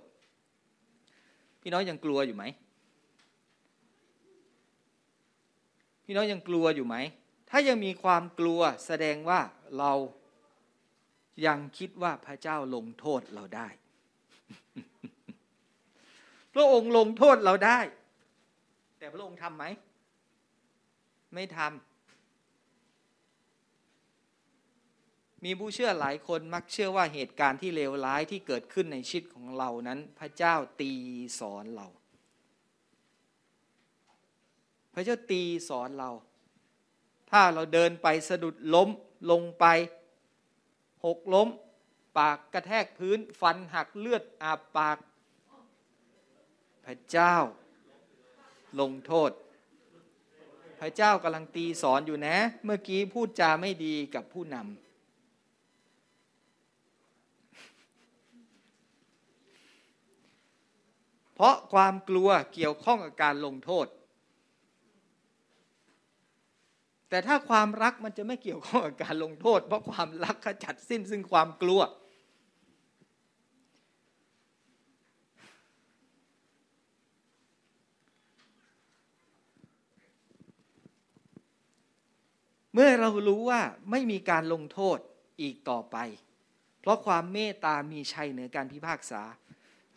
[1.61, 2.43] พี่น้องยังกลัวอยู่ไหม
[6.05, 6.95] พี่น้องยังกลัวอยู่ไหม
[7.55, 9.41] ถ้ายังมีความกลัวแสดงว่า
[9.79, 9.91] เรา
[11.45, 13.67] ยังคิดว่าพระเจ้าลงโทษเราได้
[16.53, 17.79] พระองค์ลงโทษเราได้
[18.97, 19.65] แต่พระองค์ทำไหม
[21.33, 21.71] ไม่ทำ
[25.43, 30.91] มีผู้เชื่อหลายคนมักเชื่อว่าเหตุการณ์ที่เลวร้ายที่เกิดขึ้นในชีวิตของเรานั้น พระเจ้าตี
[31.39, 31.87] สอนเรา
[34.93, 36.11] พระเจ้าตีสอนเรา
[37.35, 38.89] ถ้าเราเดินไปสะดุดล้ม
[39.31, 39.65] ลงไป
[41.05, 41.47] หกล้ม
[42.17, 44.97] ปากกระแทกพื้น ฟันหักเลือดอาบปาก
[46.85, 47.35] พระเจ้า
[48.79, 49.31] ลงโทษ
[50.79, 54.65] พระเจ้ากำลังตีสอนอยู่นะ เมื่อกี้พูดจาไม่ดีกับผู้นำ
[61.35, 63.87] เพราะความกลัวเกี่ยวข้องกับการลงโทษ
[67.13, 71.81] แต่ถ้าความรักมันจะไม่เกี่ยวข้องกับการลงโทษ เพราะความรักขจัดสิ้นซึ่งความกลัว
[82.73, 83.61] เมื่อเรารู้ว่า
[83.91, 84.97] ไม่มีการลงโทษ
[85.41, 85.97] อีกต่อไป
[86.81, 89.21] เพราะความเมตตามีชัยเหนือการพิพากษา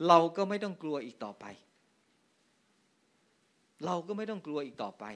[0.09, 1.45] เราก็ไม่ต้องกลัวอีกต่อไป
[3.85, 5.07] เราก็ไม่ต้องกลัวอีกต่อไป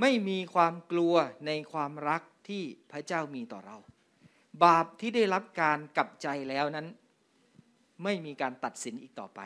[0.00, 1.14] ไม่มีความกลัว
[1.46, 3.76] ในความรักที่พระเจ้ามีต่อเรา
[4.64, 6.86] บาปที่ได้รับการกลับใจแล้วนั้น
[8.04, 9.40] ไม่มีการตัดสินอีกต่อไป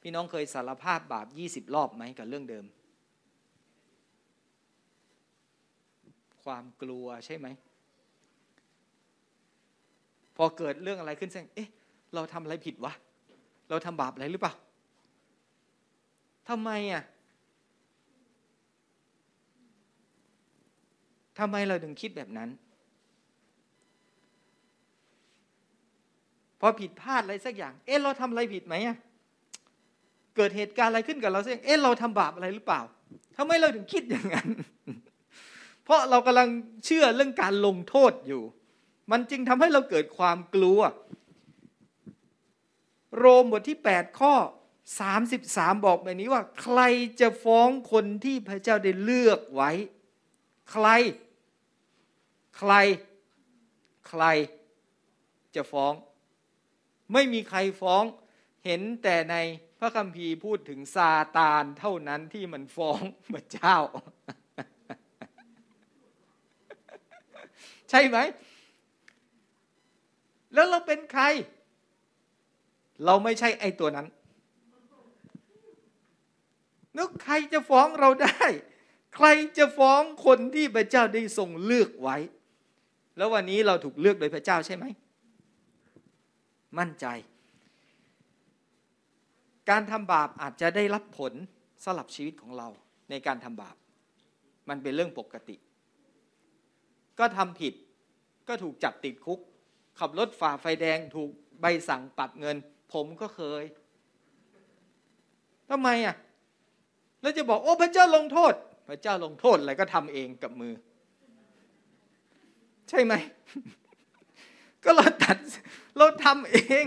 [0.00, 2.64] พี่น้องเคยสารภาพบาปยี่สิบรอบไหมกับเรื่องเดิม
[6.44, 7.46] ความกลัวใช่ไหม
[10.36, 11.68] พอเกิดเรื่องอะไรขึ้นแสดงเอ๊ะ
[12.14, 12.92] เราทำอะไรผิดวะ
[13.70, 14.54] เราทำบาปอะไรหรือเปล่า
[16.48, 17.02] ทำไมอะ
[21.40, 22.48] ทำไมเราถึงคิดแบบนั้น
[26.60, 28.96] พอผิดพลาดอะไรสักอย่าง เอ๊ะเราทำอะไรผิดไหมอะ
[30.36, 32.80] เกิดเหตุการณ์อะไรขึ้นกับเราสักเอ๊ะเราทำบาปอะไรหรือเปล่า
[33.36, 34.48] ทำไมเราถึงคิดอย่างนั้น
[35.84, 36.48] เพราะเรากำลัง
[36.84, 38.42] เชื่อเรื่องการลงโทษอยู่
[39.10, 40.80] มันจึงทำให้เราเกิดความกลัว
[43.18, 44.34] โรมบทที่ 8 ข้อ
[45.10, 46.80] 33 บอกแบบนี้ว่า ใคร
[47.20, 49.70] จะฟ้องคนที่พระเจ้าได้เลือกไว้
[50.70, 50.86] ใคร
[52.56, 52.72] ใคร
[54.08, 54.24] ใคร
[55.54, 55.94] จะฟ้อง
[57.12, 58.04] ไม่มีใครฟ้อง
[58.64, 59.36] เห็นแต่ใน
[59.78, 63.00] พระคัมภีร์พูดถึงซาตานเท่านั้นที่มันฟ้อง
[63.34, 63.76] พระเจ้า
[67.90, 68.18] ใช่ไหม
[70.54, 71.24] แล้วเราเป็นใคร
[73.04, 74.06] เราไม่ใช่ไอตัวนั้น
[76.94, 78.44] แล้วใครจะฟ้องเราได้
[79.16, 79.26] ใคร
[79.58, 82.16] จะฟ้องคนที่พระเจ้าได้ทรงเลือกไว้
[83.20, 84.84] แล้ววันนี้เราถูกเลือกโดยพระเจ้าใช่ไหม
[86.78, 87.06] มั่นใจ
[89.70, 91.32] การทำบาปอาจจะได้รับผล
[91.84, 92.68] สลับชีวิตของเรา
[93.10, 93.76] ในการทำบาป
[94.68, 95.56] มันเป็นเรื่องปกติ
[97.18, 97.74] ก็ทำผิด
[98.48, 99.40] ก็ถูกจับติดคุก
[99.98, 102.56] ขับรถฝ่าไฟแดงถูกใบสั่งปรับเงิน
[102.92, 103.64] ผมก็เคย
[105.70, 106.16] ทำไมอะ
[107.22, 108.54] แล้วจะบอกโอ้พระเจ้าลงโทษ
[108.88, 110.74] พระเจ้าลงโทษอะไรก็ทำเองกับมือ
[112.90, 113.14] ใช่ไหม
[114.84, 115.38] ก็เราตัด
[115.96, 116.86] เราทำเอง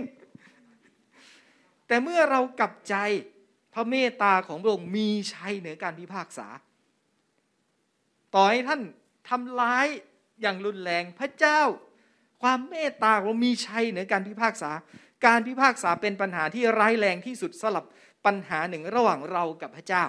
[1.88, 2.95] แต่เมื่อเรากลับใจ
[3.74, 6.47] พระเมตตาของพระองค์มีชัยเหนือการพิพากษา
[8.34, 8.82] ต่อให้ท่าน
[9.30, 9.88] ทำร้าย
[10.41, 11.62] อย่างรุนแรงพระเจ้า
[12.41, 14.72] ความเมตตาเรามีชัยเหนือการพิพากษา
[15.26, 17.86] การพิพากษาเป็นปัญหาที่ร้ายแรงที่สุดสลับ
[18.26, 20.04] ปัญหาหนึ่งระหว่างเรากับพระเจ้า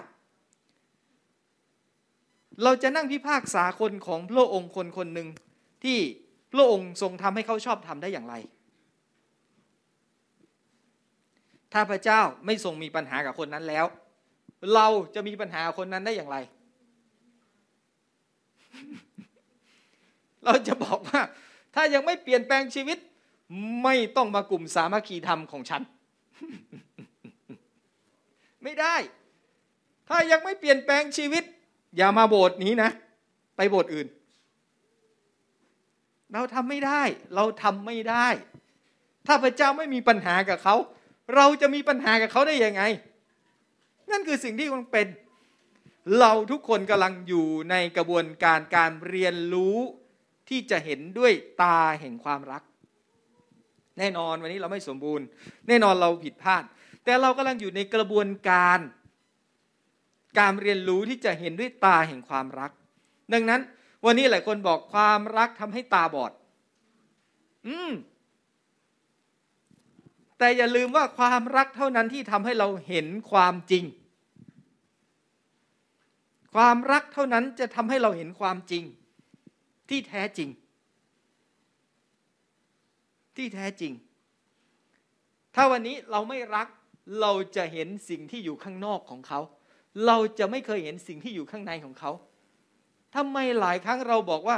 [2.62, 5.28] เราจะนั่งพิพากษาคนของพระองค์คนคนหนึ่ง
[5.84, 5.98] ที่
[6.52, 8.34] พระองค์ทรงทำให้เขาชอบทำได้อย่างไร
[11.72, 13.86] ถ้าพระเจ้าไม่ทรงมีปัญหากับคนนั้นแล้ว
[14.74, 16.36] เราจะมีปัญหาคนนั้นได้อย่างไร
[20.44, 21.20] เราจะบอกว่า
[21.74, 22.98] ถ้ายังไม่เปลี่ยนแปลงชีวิต
[23.82, 25.82] ไม่ต้องมากลุ่มสามัคคีธรรมของฉัน
[28.62, 28.96] ไม่ได้
[30.08, 31.44] ถ้ายังไม่เปลี่ยนแปลงชีวิต
[31.96, 32.90] อย่ามาโบสถ์นี้นะ
[33.56, 34.06] ไปโบสถ์อื่น
[36.32, 37.02] เราทำไม่ได้
[37.34, 38.26] เราทำไม่ได้
[39.26, 40.76] ถ้าพระเจ้าไม่มีปัญหากับเขา
[41.34, 42.82] เราจะมีปัญหากับเขาได้ยังไง
[44.10, 45.06] นั่นคือสิ่งที่มันเป็น
[46.18, 49.76] เราทุกคนกำลังอยู่ในกระบวนการการเรียนรู้
[50.48, 52.62] ที่จะเห็นด้วยตาแห่งความรัก
[53.98, 55.26] แน่นอนวันนี้เราไม่สมบูรณ์
[55.68, 56.62] แน่นอนเราผิดพลาด
[57.04, 58.78] แต่เรากำลังอยู่ในกระบวนการ
[60.38, 62.70] การเรียนรู้ที่จะเห็นด้วยตาแห่งความรัก
[63.32, 63.60] ดังนั้น
[64.04, 66.32] วันนี้หลายคนบอกความรักทำให้ตาบอด
[67.66, 67.92] อืม
[70.38, 73.84] แต่อย่าลืมว่าความรักเท่านั้นที่ทำให้เราเห็นความจริง
[76.54, 78.84] ความรักเท่านั้นจะทำให้เราเห็นความจริง
[79.88, 80.48] ที่แท้จริง
[83.36, 83.92] ที่แท้จริง
[85.54, 86.68] ถ้าวันนี้เราไม่รัก
[87.20, 89.40] เราจะเห็นสิ่งที่อยู่ข้างนอกของเขา
[90.06, 92.10] เราจะไม่เคยเห็นสิ่งที่อยู่ข้างในของเขา
[93.16, 94.56] ทำไมหลายครั้งเราบอกว่า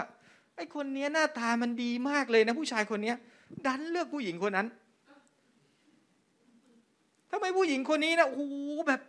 [0.57, 3.14] ไอ้คนนี้หน้าตามันดีมากเลยนะผู้ชายคนนี้
[3.66, 4.66] ดันเลือกผู้หญิงคนนั้น
[7.30, 8.54] ทำไมผู้หญิงคนนี้นะโอ้โห
[8.88, 9.00] แบบ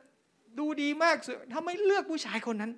[0.60, 2.72] ดูดีมากสทำไมเลือกผู้ชายคนนั้น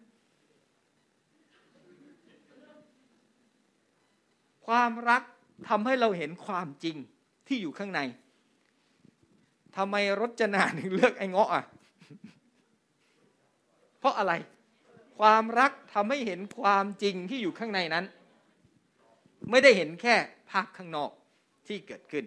[4.68, 5.24] ความรัก
[5.70, 6.96] ทำให้เราเห็นความจริง
[7.48, 8.00] ที่อยู่ข้างใน
[9.78, 11.64] ทำไมรจนาถึงเลือกไอ้เงาะอะ
[14.00, 14.34] เพราะอะไร
[15.20, 18.06] ความรักทำให้เห็นความจริงที่อยู่ข้างในนั้น
[19.50, 20.16] ไม่ได้เห็นแค่
[20.50, 21.12] ภาพข้างนอก
[21.68, 22.26] ที่เกิดขึ้น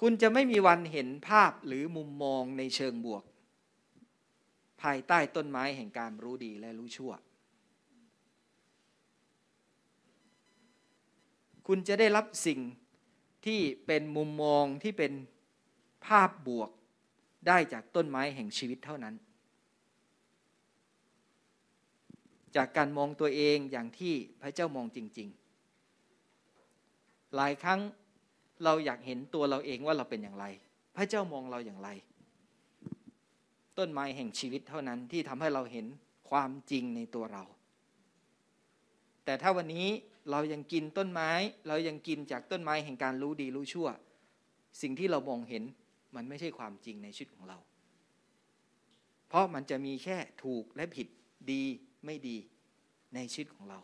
[0.00, 3.24] คุณจะไม่มีวันเห็นภาพหรือมุมมองในเชิงบวก
[4.82, 7.12] ภายใต้ต้นไม้แห่งการรู้ดีและรู้ชั่ว
[11.66, 12.60] คุณจะได้รับสิ่ง
[13.46, 15.12] ที่เป็นมุมมองที่เป็น
[16.06, 16.70] ภาพบวก
[17.46, 19.14] ได้จากต้นไม้แห่งชีวิตเท่านั้น
[22.56, 25.28] จากการมองตัวเองอย่างที่พระเจ้ามองจริง
[26.52, 27.80] ๆ หลายครั้ง
[28.64, 30.44] เราอยากเห็นตัวเราเองว่าเราเป็นอย่างไร
[30.96, 31.88] พระเจ้ามองเราอย่างไร
[33.78, 35.86] ต้นไม้แห่งชีวิตเท่านั้นที่ทำให้เราเห็น
[36.30, 37.44] ความจริงในตัวเรา
[39.24, 39.88] แต่ถ้าวันนี้
[40.30, 41.30] เรายังกินต้นไม้
[41.68, 43.88] เรายังกินจากต้นไม้แห่งการรู้ดีรู้ชั่ว
[44.82, 45.64] สิ่งที่เรามองเห็น
[46.14, 47.58] มันไม่ใช่ความจริงในชีวิตของเรา
[49.28, 51.08] เพราะมันจะมีแค่ถูกและผิด
[51.50, 51.62] ดี
[52.04, 52.36] ไม่ดี
[53.14, 53.78] ในชีวิตของเรา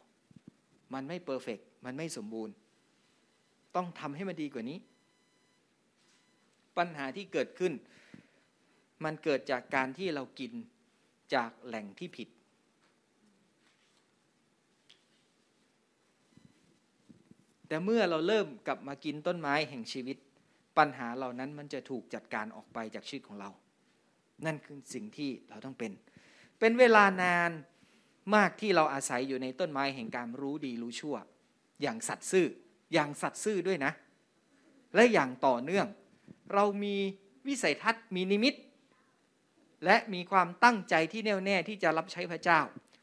[0.94, 2.54] มันไม่เพอร์เฟกมันไม่สมบูรณ์
[3.76, 4.78] ต้องทำให้มันดีกว่านี้
[6.76, 7.72] ปัญหาที่เกิดขึ้น
[9.04, 10.52] มันเกิดจากการที่เรากิน
[11.34, 12.28] จากแหล่งที่ผิด
[17.68, 20.16] แต่เมื่อเราเริ่มกลับมากินต้นไม้แห่งชีวิต
[20.78, 23.50] ปัญหาเหล่านั้นมันจะถูกจัดการออกไปจากชีวิตของเรา
[24.46, 25.92] นั่นคือสิ่งที่เราต้องเป็น
[26.58, 27.50] เป็นเวลานาน
[28.34, 31.16] มากที่เราอาศัยอยู่ในต้นไม้แห่งการรู้ดีรู้ชั่ว
[31.82, 32.46] อย่างสัตว์ซื่อ
[32.92, 33.92] อย่างสัตว์ซื่อด้วยนะ
[34.94, 35.86] และอย่างต่อเนื่อง
[36.54, 36.96] เรามี
[37.46, 38.54] วิสัยทัศน์มีนิมิต
[39.84, 42.60] และมีความตั้งใจที่แน่วแน่ที่จะรับใช้พระเจ้า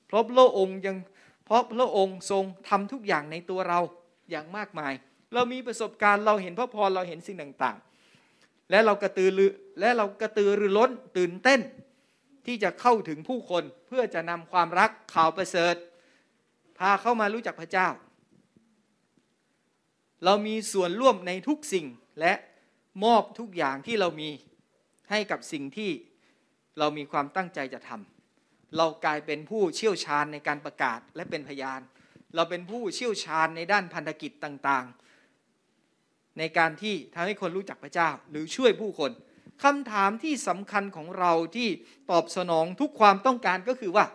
[0.08, 0.98] เพราะพระองค์ยัง
[1.46, 3.80] เพราะพระองค์ทรงทำทุกอย่างในตัวเรา
[4.32, 4.94] อย่างมากมาย
[5.34, 11.62] เรามีประสบการณ์เราเห็นพระพรเราเห็นสิ่งต่างๆ และเรากระตือรือและเรากระตือรือร้นตื่นเต้น
[12.46, 15.76] ที่จะเข้าถึงผู้คนเพื่อจะนำความรักข่าวประเสริฐ
[16.78, 17.88] พาเข้ามารู้จักพระเจ้า
[20.26, 21.86] เรามีส่วนร่วมในทุกสิ่ง
[22.20, 22.34] และ
[23.04, 24.30] มอบทุกอย่างที่เรามี
[25.10, 25.92] ให้กับสิ่งที่
[26.80, 31.82] เรามีความตั้งใจจะทำเรากลายเป็นผู้เชี่ยวชาญในการประกาศและเป็นพยาน
[32.36, 35.03] เราเป็นผู้เชี่ยวชาญในด้านพันธกิจต่างๆ
[36.38, 39.12] ในการที่ทำให้คนรู้จักพระเจ้า หรือช่วยผู้คน
[39.64, 41.70] คำถามที่สำคัญของเราที่
[42.12, 44.06] ตอบสนองทุกความต้องการก็คือว่า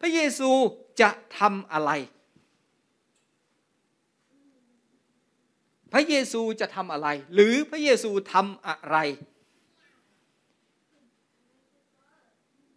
[0.00, 0.50] พระเยซู
[1.00, 1.90] จะทำอะไร
[5.92, 8.96] พระเยซูจะทำอะไร หรือพระเยซูทำอะไร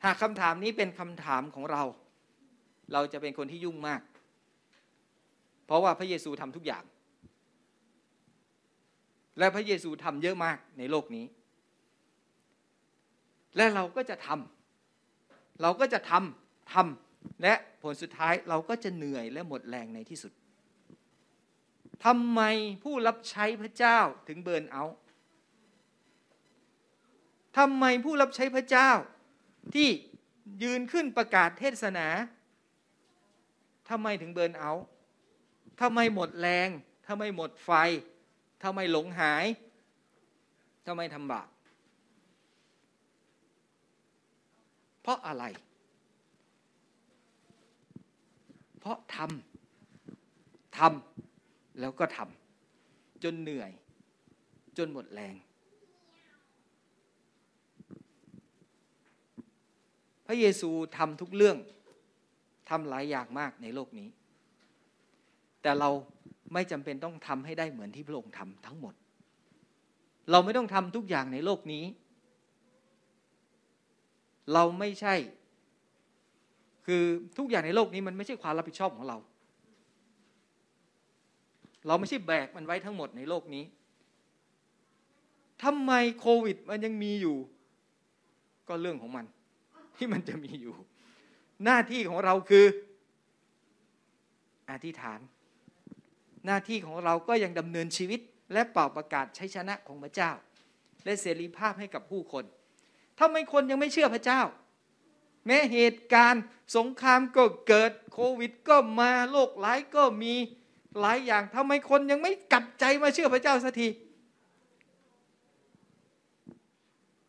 [0.04, 1.84] หากคำถามนี้เป็นคำถามของเรา
[2.94, 4.02] เราจะเป็นคนที่ยุ่งมาก
[5.66, 6.84] เพราะว่าพระเยซูทำทุกอย่าง
[9.40, 11.26] และพระเยซูทำเยอะมากในโลกนี้
[13.56, 20.34] และเราก็จะทำเราก็จะทำทำและผลสุดท้ายเราก็จะเหนื่อยและหมดแรงในที่สุด
[22.06, 22.42] ทำไม
[22.84, 24.86] ผู้รับใช้พระเจ้าถึงเบิร์นเอา
[27.58, 28.90] ทำไมผู้รับใช้พระเจ้า
[29.74, 29.90] ที่
[30.64, 32.08] ยืนขึ้นประกาศเทศนา
[33.90, 34.72] ทำไมถึงเบิร์นเอา
[35.82, 36.70] ทำไมหมดแรง
[37.08, 37.72] ทำไมหมดไฟ
[38.64, 39.46] ทำไมหลงหาย
[40.88, 41.48] ทำไมทำบาป
[45.02, 45.44] เพราะอะไร
[48.80, 53.72] เพราะทำทำแล้วก็ทำจนเหนื่อย
[54.78, 55.36] จนหมดแรง
[60.26, 61.58] พระเยซูทำทุกเรื่อง
[62.70, 64.08] ทำหลายอย่างมากในโลกนี้
[65.62, 65.90] แต่เรา
[66.54, 68.94] ไม่จำเป็นต้องทำให้ได้เหมือนที่พระองค์ทำทั้งหมด
[70.32, 71.84] เราไม่ต้องทำทุกอย่างในโลกนี้
[74.54, 75.16] เราไม่ใช่
[76.86, 77.04] คือ
[77.38, 79.18] ทุกอย่างในโลกนี้มันไม่ใช่ความรับผิดชอบของเรา
[81.88, 83.64] เราไม่ใช่แบกมันไว้ทั้งหมดในโลกนี้
[85.64, 87.38] ทำไมโควิด มันยังมีอยู่
[88.68, 89.26] ก็เรื่องของมัน
[89.98, 90.76] ที่มันจะมีอยู่
[91.66, 92.66] หน้าที่ของเราคือ
[94.70, 95.20] อธิษฐาน
[96.46, 98.20] หน้าที่ของเราก็ยังดำเนินชีวิต
[98.54, 100.32] และเป่าประกาศชัยชนะของพระเจ้า
[101.06, 102.46] และเสรีภาพให้กับผู้คน
[103.20, 104.42] ทำไมคนยังไม่เชื่อพระเจ้า
[105.46, 106.44] แม้เหตุการณ์
[106.76, 110.34] สงครามก็เกิดโควิด ก็มาโรคร้ายก็มี
[111.00, 113.88] หลายอย่างทำไมคนยังไม่กลับใจมาเชื่อพระเจ้าสักที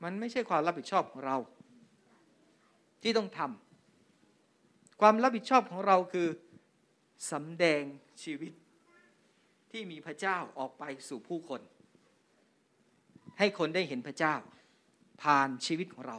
[0.03, 1.37] มันไม่ใช่ความรับผิดชอบของเรา
[3.03, 6.29] ที่ต้องทำความรับผิดชอบของเราคือ
[7.31, 7.83] สำแดง
[8.23, 8.53] ชีวิต
[9.73, 11.61] ที่มีพระเจ้าออกไปสู่ผู้คน
[13.39, 14.35] ให้คนได้เห็นพระเจ้า
[15.23, 16.19] ผ่านชีวิตของเรา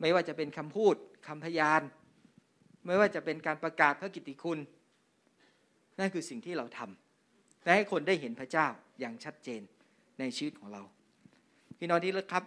[0.00, 0.94] ไม่ว่าจะเป็นคำพูด
[1.26, 1.82] คำพยาน
[2.86, 4.58] ไม่ว่าจะเป็นการประกาศพระกิตติคุณ
[5.98, 8.66] นั่นคือสิ่งที่เราทำและให้คนได้เห็นพระเจ้า
[9.00, 9.62] อย่างชัดเจน
[10.18, 10.82] ในชีวิตของเรา
[11.78, 12.44] พี่น้องที่รักครับ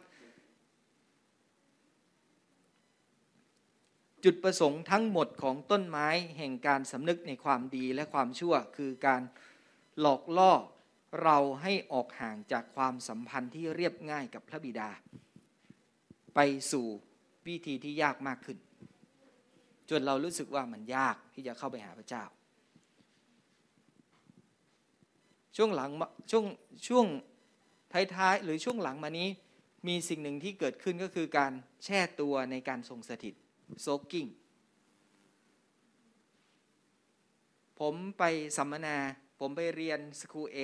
[4.24, 6.08] จุดประสงค์ทั้งหมดของต้นไม้
[6.38, 9.22] แห่งการสำนึกในความดีและความชั่ว คือการ
[10.00, 10.54] หลอกล่อ
[11.24, 14.90] เราให้ออกห่างจากความสัมพันธ์ที่เรียบง่ายกับพระบิดา
[16.36, 16.40] ไป
[16.72, 16.86] สู่
[17.48, 18.58] วิธีที่ยากมากขึ้น
[19.90, 22.24] จนเรารู้สึกว่ามันยากที่จะเข้าไปหาพระเจ้า
[25.56, 25.90] ช่วงหลัง
[26.32, 26.46] ช่วง
[26.88, 27.06] ช่วง
[28.16, 29.30] ท้ายๆหรือช่วงหลังมานี้
[29.88, 31.52] มีสิ่งหนึ่งที่เกิดขึ้นก็คือการ
[31.84, 33.36] แช่ตัวในการทรงสถิต
[33.82, 34.28] โซกิ้ง
[37.80, 38.24] ผมไป
[38.58, 38.98] สัมมนา
[39.40, 40.58] ผมไปเรียนสคูเอ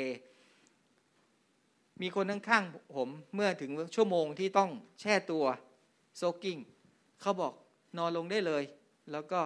[2.01, 5.45] มีคนข้างๆผมเมื่อถึงชั่วโมงที่ต้องแช่ตัว
[6.17, 6.57] โซกิ้ง
[7.21, 7.53] เขาบอก
[7.97, 8.63] นอนลงได้เลย
[9.11, 9.41] แล้วก็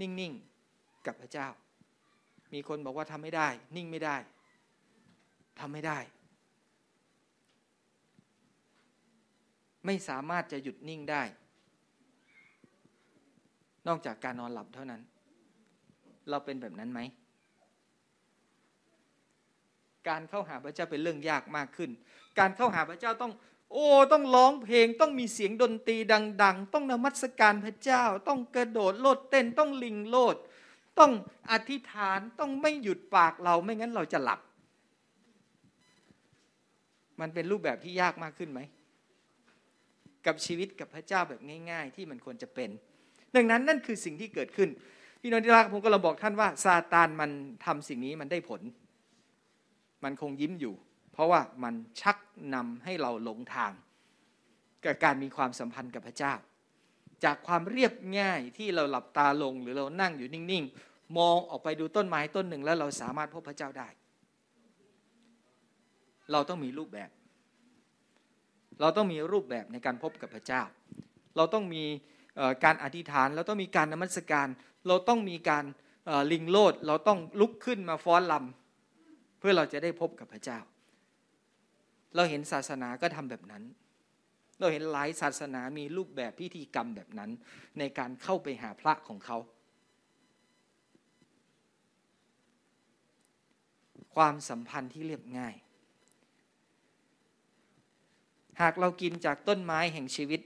[0.00, 0.32] นิ่ง
[0.68, 1.48] ๆ กับพระเจ้า
[2.52, 4.16] มีคนบอกว่าทำไม่ได้ นิ่งไม่ได้
[5.60, 5.98] ทำไม่ได้
[9.84, 11.22] ไม่สามารถจะหยุดนิ่งได้
[13.88, 15.02] นอกจากการนอนหลับเท่านั้น
[16.30, 17.00] เราเป็นแบบนั้นไหม
[20.08, 21.90] การเข้าหาพระเจ้าเป็นเรื่องยากมากขึ้น
[22.38, 23.32] การเข้าหาพระเจ้าต้อง
[23.72, 25.96] โอ้ต้องร้องเพลง ต้องมีเสียงดนตรี
[26.42, 30.36] ดัง ๆ ต้องนมัสการพระเจ้า ต้องกระโดดโลดเต้นต้องลิงโลด
[30.98, 31.12] ต้อง
[31.50, 34.40] อธิษฐานต้องไม่หยุดปากเราไม่งั้นเราจะหลับ
[37.20, 38.60] มันเป็นรูปแบบที่ยากมากขึ้นไหม
[40.26, 42.70] กับชีวิตกับพระเจ้าแบบง่าย ๆ ที่มันควรจะเป็น
[43.36, 44.68] ดังนั้นนั่นคือสิ่งที่เกิดขึ้น
[45.20, 47.30] พี่น้องที่รักผมก็เราบอกท่านว่าซาตานมัน
[47.64, 48.60] ทำสิ่งนี้มันได้ผล
[50.04, 50.74] มันคงยิ้มอยู่
[51.12, 52.16] เพราะว่ามันชัก
[52.54, 53.72] นำให้เราหลงทาง
[54.84, 56.34] กับการมีความสัมพันธ์กับพระเจ้า
[57.24, 63.88] จากความเรียบง่ายที่เราหลับตาลงหรือเรานั่งอยู่นิ่งๆ มองออกไปดูต้นไม้ต้นหนึ่งแล้วเราสามารถพบพระเจ้าได้
[66.32, 67.10] เราต้องมีรูปแบบ
[68.80, 70.62] เราต้องมีรูปแบบในการพบกับพระเจ้า
[71.36, 71.84] เราต้องมี
[72.64, 74.48] การอธิษฐาน เราต้องมีการนมัสการ
[74.86, 75.64] เราต้องมีการ
[76.32, 80.58] ลิงโลด เราต้องลุกขึ้นมาฟ้อนลำเพื่อเราจะได้พบกับพระเจ้า
[82.14, 83.62] เราเห็นศาสนาก็ทำแบบนั้น
[84.58, 87.30] เราเห็นหลายศาสนามีรูปแบบพิธีกรรมแบบนั้น
[87.78, 89.38] ในการเข้าไปหาพระของเขา
[94.14, 95.54] ความสัมพันธ์ที่เรียบง่าย
[98.60, 100.40] หากเรากินจากต้นไม้แห่งชีวิต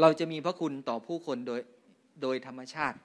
[0.00, 1.60] เราจะมีพระคุณต่อผู้คนโดย
[2.22, 2.98] โดยธรรมชาติ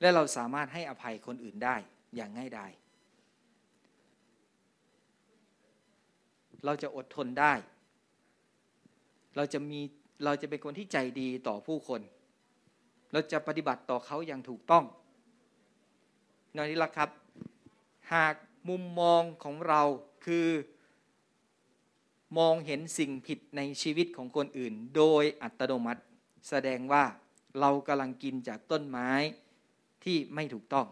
[0.00, 1.76] และเราสามารถให้อภัยคนอื่นได้
[2.16, 2.70] อย่างง่ายดาย
[6.64, 7.52] เราจะอดทนได้
[9.36, 9.80] เราจะมี
[10.24, 12.00] เราจะเป็นคนที่ใจดีต่อผู้คน
[13.12, 14.84] เราจะปฏิบัติต่อเขาอย่างถูกต้อง
[16.54, 17.10] นอนี้ละครับ
[18.12, 18.34] หาก
[18.68, 19.82] มุมมองของเรา
[20.24, 20.48] คือ
[22.38, 26.02] มองเห็นสิ่งผิดในชีวิตของคนอื่น โดยอัตโนมัติ
[26.48, 27.04] แสดงว่า
[27.60, 29.10] เรากำลังกินจากต้นไม้
[30.04, 30.86] ที่ไม่ถูกต้อง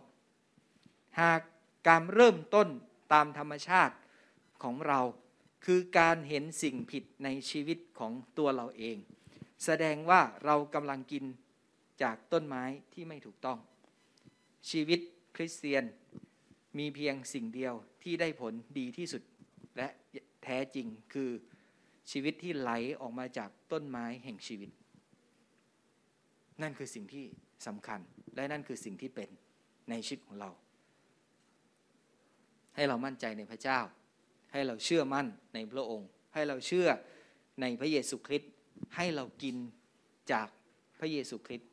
[1.20, 1.41] หาก
[1.88, 2.68] การเริ่มต้น
[3.12, 3.95] ตามธรรมชาติ
[4.62, 5.01] ของเรา
[5.64, 8.97] คือการเห็นสิ่งผิดในชีวิตของตัวเราเอง
[9.64, 11.24] แสดงว่าเรากำลังกิน
[12.03, 13.59] จากต้นไม้ที่ไม่ถูกต้อง
[14.70, 15.01] ชีวิต
[15.36, 15.84] คริสเตียน
[16.78, 19.22] มีเพียงสิ่งเดียวที่ได้ผลดีที่สุด
[19.76, 19.88] และ
[20.45, 21.30] แท้จริงคือ
[22.11, 22.70] ชีวิตที่ไหล
[23.01, 24.70] ออกมาจากต้นไม้แห่งชีวิต
[26.62, 27.24] นั่นคือสิ่งที่
[27.66, 28.01] สำคัญ
[28.34, 29.28] และนั่นคือสิ่งที่เป็น
[29.91, 30.51] ในชีวิตของเรา
[32.74, 33.80] ให้เรามั่นใจในพระเจ้า
[34.53, 36.88] ให้เราเชื่อมั่นในพระองค์ ให้เราเชื่อ
[37.61, 38.51] ในพระเยซูคริสต์
[38.97, 39.57] ให้เรากิน
[40.32, 40.49] จาก
[40.99, 41.70] พระเยซูคริสต์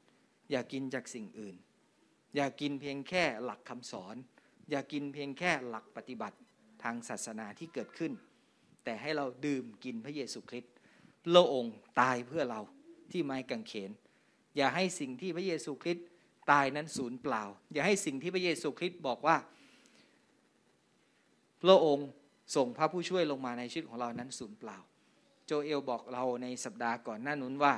[0.52, 1.56] อย่ากินจากสิ่งอื่น
[2.36, 4.16] อย่ากินเพียงแค่หลักคำสอน
[4.70, 6.38] อย่ากินเพียงแค่หลักปฏิบัติ
[6.84, 8.12] ทางศาสนาที่เกิดขึ้น
[8.88, 10.74] แต่ให้เราดื่มกินพระเยซูคริสต์
[11.26, 12.62] พระองค์ตายเพื่อเรา
[13.12, 13.92] ที่ไม้กางเขน
[14.58, 16.06] อย่าให้สิ่งที่พระเยซูคริสต์
[16.52, 19.38] ตายนั้นสูญเปล่า อย่าให้สิ่งที่พระเยซูคริสต์บอกว่า
[21.64, 22.08] พระองค์
[22.56, 24.78] ส่งพระผู้ช่วยลงมาในชีวิตของเรานั้นสูญเปล่า
[25.46, 27.74] โจเอลบอกเราในสัปดาห์ก่อนหน้านู้นว่า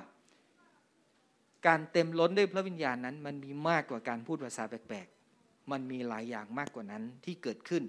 [1.68, 7.86] การเต็มล้นด้วยพระวิญญาณนั้น มันมีมากกว่าการพูดภาษาแปลกๆมันมีหลายอย่างมากกว่านั้นที่เกิดขึ้น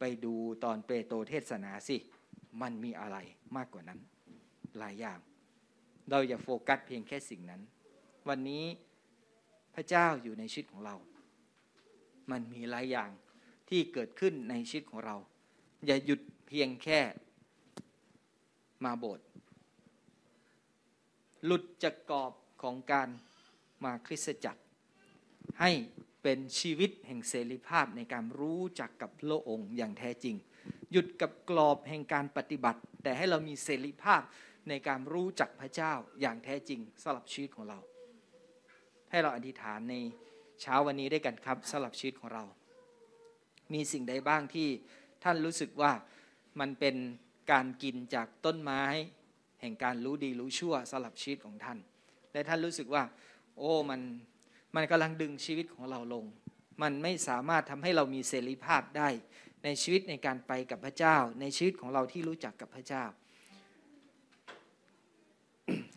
[0.00, 0.34] ไปดู
[0.64, 1.96] ตอนเปโตรเทศนาสิ
[2.60, 3.16] มันมีอะไร
[3.56, 4.00] มากกว่านั้น
[4.78, 5.18] หลายอย่าง
[6.10, 7.62] เราอย่าโฟกัสเพียงแค่สิ่งนั้น
[8.28, 8.64] วันนี้
[9.74, 10.96] พระเจ้าอยู่ในชีวิตของเรา
[12.30, 13.10] มันมีหลายอย่าง
[13.68, 15.16] ที่เกิดขึ้นในชีวิตของเรา
[15.86, 17.00] อย่าหยุดเพียงแค่
[18.84, 19.26] มาโบสถ์
[21.44, 22.32] หลุดจากกรอบ
[22.62, 23.08] ของการ
[23.84, 24.62] มาคริสตจักร
[25.60, 25.70] ให้
[26.22, 30.36] เป็นชีวิตแห่งเสรีภาพในการรู้จักกับพระองค์อย่างแท้จริง
[30.92, 34.22] หยุดกับกรอบแห่งการปฏิบัติ แต่ให้เรามีเสรีภาพ
[34.68, 37.78] ในการรู้จักพระเจ้าอย่างแท้จริงสำหรับชีวิตของเรา
[39.10, 39.94] ให้เราอธิษฐานใน
[40.60, 42.44] เช้าวันนี้ด้วยกันครับสำหรับชีวิตของเรา
[43.72, 44.68] มีสิ่งใดบ้างที่
[45.24, 45.92] ท่านรู้สึกว่า
[46.60, 46.96] มันเป็น
[47.52, 48.82] การกินจากต้นไม้
[49.60, 51.78] แห่งการรู้ดีรู้ชั่วสำหรับชีวิตของท่าน
[52.32, 53.02] และท่านรู้สึกว่า
[53.58, 54.00] โอ้มัน
[54.74, 56.24] มันกำลังดึงชีวิตของเราลง
[56.82, 59.08] มันไม่สามารถทำให้เรามีเสรีภาพได้
[59.64, 63.04] ในชีวิตในการไปกับพระเจ้า ในชีวิตของเราที่รู้จักกับพระเจ้า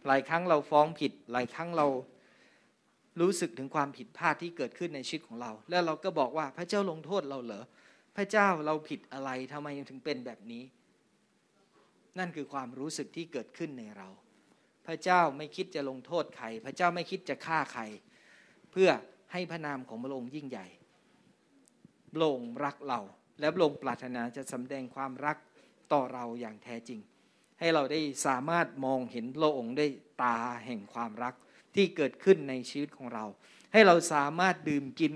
[0.08, 1.88] หลายครั้งเราฟ้องผิด หลายครั้งเรา
[3.22, 7.64] รู้สึกถึงความผิดพลาดที่เกิดขึ้นในชีวิตของเรา แล้วเราก็บอกว่าพระเจ้าลงโทษเราเหรอ
[8.16, 10.64] พระเจ้าเราผิดอะไรทำไมถึงเป็นแบบนี้
[12.20, 14.08] นั่นคือความรู้สึกที่เกิดขึ้นในเรา
[14.88, 17.84] พระเจ้าไม่คิดจะลงโทษใคร พระเจ้าไม่คิดจะฆ่าใคร
[18.74, 18.92] เพื่อ
[19.32, 20.68] ให้พระนามของพระองค์ยิ่งใหญ่
[22.14, 23.00] พระองค์รักเรา
[23.40, 25.38] และพระองค์ปรารถนาจะสำแดงความรัก
[25.94, 27.00] ต่อเราอย่างแท้จริง
[27.60, 29.88] ให้เราได้สามารถมองเห็นพระองค์ได้
[30.24, 31.34] ตาแห่งความรัก
[31.76, 33.26] ที่เกิดขึ้นในชีวิตของเรา
[33.74, 35.14] ให้เราสามารถดื่มกิน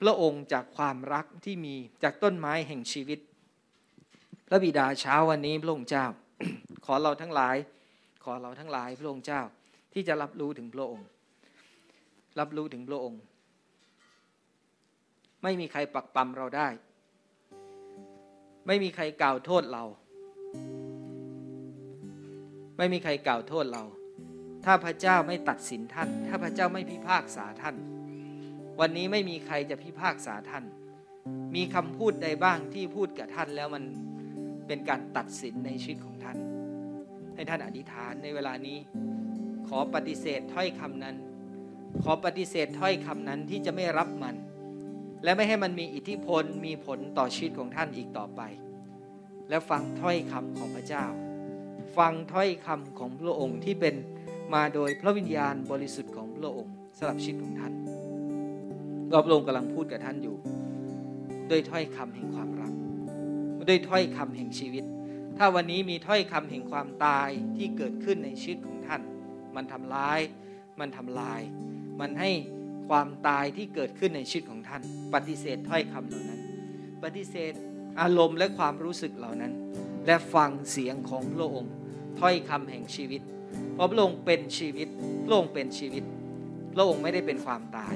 [0.00, 3.18] พระองค์จากความรักที่มีจากต้นไม้แห่งชีวิต
[4.48, 6.06] พระบิดาเช้าวันนี้พระองค์เจ้า
[6.86, 7.56] ขอเราทั้งหลาย
[8.24, 9.42] ขอเราทั้งหลายพระองค์เจ้า
[9.92, 11.06] ที่จะรับรู้ถึงพระองค์
[12.38, 13.20] รับรู้ถึงพระองค์
[15.42, 16.68] ไม่มีใครปักปั๊มเราได้
[18.66, 19.84] ไม่มีใครกล่าวโทษเรา
[22.78, 23.84] ไม่มีใครกล่าวโทษเรา
[24.64, 27.76] ถ้าพระเจ้าไม่ตัดสินท่าน ถ้าพระเจ้าไม่พิพากษาท่าน
[28.80, 30.64] วันนี้ไม่มีใครจะพิพากษาท่าน
[31.54, 33.84] มีคำพูดใดบ้างที่พูดกับท่านแล้วมัน
[34.66, 36.38] เป็นการตัดสินในชีวิตของท่าน
[37.34, 38.78] ให้ท่านอธิษฐานในเวลานี้
[39.68, 41.16] ขอปฏิเสธถ้อยคำนั้น
[42.02, 44.34] ขอปฏิเสธถ้อยคำนั้นที่จะไม่รับมัน
[45.24, 48.40] และไม่ให้มันมีอิทธิพลมีผลต่อชีวิตของท่านอีกต่อไป
[49.48, 51.04] และฟังถ้อยคำของพระเจ้า
[51.96, 53.94] ฟังถ้อยคำของพระองค์ที่เป็น
[54.54, 57.72] มาโดยพระวิญญาณบริสุทธิ์ของพระองค์สำหรับชีวิตของท่าน
[59.10, 60.36] เราพระองค์กำลังพูดกับท่านอยู่
[61.50, 62.72] ด้วยถ้อยคำแห่งความรัก
[63.68, 64.84] ด้วยถ้อยคำแห่งชีวิต
[65.38, 69.02] ถ้าวันนี้มีถ้อยคำแห่งความตายที่เกิดขึ้นในชีวิตของท่าน
[69.56, 70.20] มันทำร้าย
[70.80, 71.40] มันทำลาย
[72.00, 72.30] มันให้
[72.88, 74.82] ความตายที่เกิดขึ้นในชีวิตของท่าน
[75.14, 76.40] ปฏิเสธถ้อยคำเหล่านั้น
[77.02, 77.52] ปฏิเสธ
[78.00, 79.52] อารมณ์และความรู้สึกเหล่านั้น
[80.06, 81.72] และฟังเสียงของพระองค์
[82.20, 83.22] ถ้อยคำแห่งชีวิต
[83.74, 84.88] เพราะพระองค์เป็นชีวิต
[85.26, 86.04] พระองค์เป็นชีวิต
[86.74, 87.94] พระองค์ไม่ได้เป็นความตาย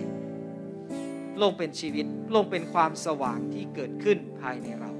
[1.43, 4.93] ลงเป็นชีวิตลงเป็นความสว่างที่เกิดขึ้นภายในเรา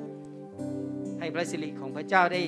[1.19, 2.43] ให้พระสิริของพระเจ้าได้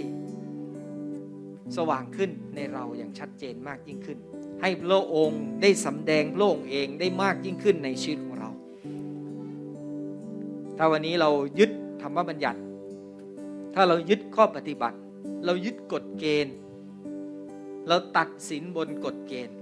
[1.76, 4.18] สว่างขึ้นในเราอย่างชัดเจนมากยิ่งขึ้น
[4.62, 8.50] ให้พระองค์ได้สำแดงพระองค์เองได้มากยิ่งขึ้นในชีวิตของเรา
[10.78, 11.70] ถ้าวันนี้เรายึด
[12.02, 12.60] ธรรมบัญญัติ
[13.74, 14.98] ถ้าเรายึดข้อปฏิบัติ
[15.46, 16.54] เรายึดกฎเกณฑ์
[17.88, 19.56] เราตัดสินบนกฎเกณฑ์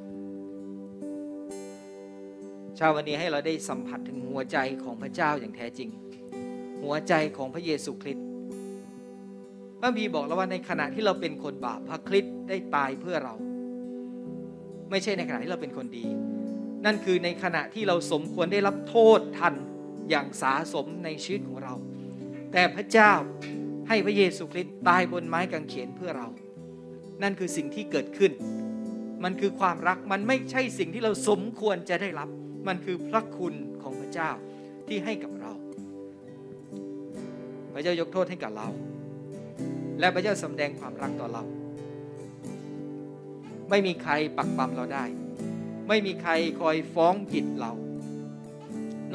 [2.78, 5.88] ช้าวันนี้ให้เราได้สัมผัสถึงหัวใจของพระเจ้าอย่างแท้จริง
[6.82, 8.26] หัวใจของพระเยซูคริสต์
[9.80, 13.34] พระบีบอกแล้วว่าในขณะที่เราเป็นคนบาปพระคริสต์ได้ตายเพื่อเรา
[14.90, 16.04] ไม่ใช่ในขณะที่เราเป็นคนดี
[16.84, 19.54] นั่นคือในขณะที่เราสมควรได้รับโทษทัน
[20.10, 21.74] อย่างสาสมในชีวิตของเรา
[22.52, 23.12] แต่พระเจ้า
[23.88, 26.28] ให้พระเยซูคริสต์ตายบนไม้กางเขนเพื่อเรา
[27.22, 28.32] นั่นคือสิ่งที่เกิดขึ้น
[29.24, 32.28] มันคือความรักมันไม่ใช่สิ่งที่เราสมควรจะได้รับ
[32.68, 34.30] มันคือพระคุณของพระเจ้า
[34.88, 35.52] ที่ให้กับเรา
[37.74, 38.68] พระเจ้ายกโทษให้กับเรา
[40.00, 41.42] และพระเจ้าสำแดงความรักต่อเรา
[43.70, 45.04] ไม่มีใครปักปั๊มเราได้
[45.88, 47.72] ไม่มีใครคอยฟ้องผิดเรา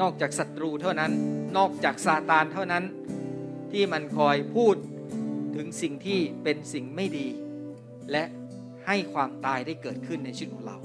[0.00, 1.12] นอกจากศัตรูเท่านั้น
[1.56, 2.84] นอกจากซาตานเท่านั้น
[3.72, 4.76] ที่มันคอยพูด
[5.56, 7.28] ถึงสิ่งที่เป็นสิ่งไม่ดี
[8.10, 8.24] และ
[8.86, 10.76] ให้ความตายได้เกิดขึ้นในชีวิตของเรา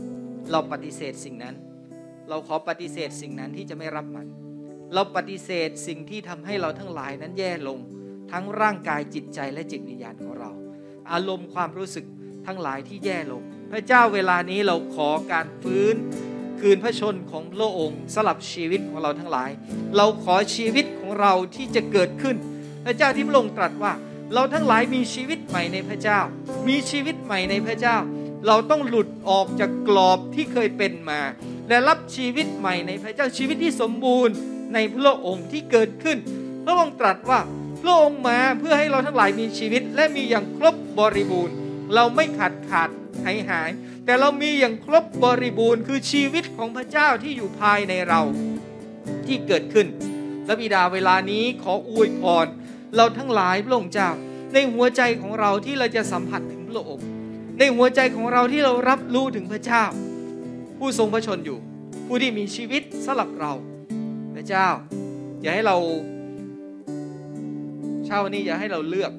[0.52, 1.56] เราปฏิเสธสิ่งนั้น
[2.30, 4.28] เราขอปฏิเสธสิ่งนั้นที่จะไม่รับมัน
[4.94, 7.80] เราปฏิเสธสิ่งที่ทำให้เราทั้งหลายนั้นแย่ลง
[8.32, 10.52] ทั้งร่างกายจิตใจและจิตวิญญาณของเรา
[11.12, 12.06] อารมณ์ความรู้สึก
[12.48, 15.96] ทั้งหลายที่แย่ลง พระเจ้าเวลานี้เราขอการฟื้น
[16.60, 19.50] คืนพระชนของพระองค์สลับชีวิตของเราทั้งหลาย
[19.98, 22.36] เราขอชีวิตของเราที่จะเกิดขึ้น
[22.86, 23.94] พระเจ้าที่พระองค์ตรัสว่า
[24.34, 26.20] เราทั้งหลายมีชีวิตใหม่ในพระเจ้า
[26.68, 27.98] มีชีวิตใหม่ในพระเจ้า
[28.48, 31.22] เราต้องหลุดออกจากกรอบที่เคยเป็นมา
[31.70, 34.34] และรับชีวิตใหม่ในพระเจ้าชีวิตที่สมบูรณ์
[34.74, 36.18] ในพระองค์ที่เกิดขึ้น
[36.66, 37.40] พระองค์ตรัสว่า
[37.82, 41.56] พระองค์มาเพื่อให้เราทั้งหลายมีชีวิตและมีอย่างครบบริบูรณ์
[41.96, 42.90] เราไม่ขาดขาด
[43.26, 43.70] หายหาย
[44.06, 48.22] แต่เรามีอย่างครบบริบูรณ์คือชีวิตของพระเจ้าที่อยู่ภายในเรา
[49.26, 49.88] ที่เกิดขึ้น
[50.46, 52.48] พระบิดาเวลานี้ขออวยพร
[52.96, 54.10] เราทั้งหลายพระองค์เจ้า
[54.54, 57.06] ในหัวใจของเราที่เราจะสัมผัสถึงพระองค์
[57.60, 59.84] ในหัวใจของเราที่เรารับรู้ถึงพระเจ้า
[60.78, 61.60] ผู้ทรงพระชนอยู่
[62.08, 63.54] ผู้ที่มีชีวิตสลับเรา
[64.36, 64.68] พระเจ้า
[65.42, 65.78] อย่าให้เรา
[68.06, 69.12] เช้าวันนี้อย่าให้เราเลือก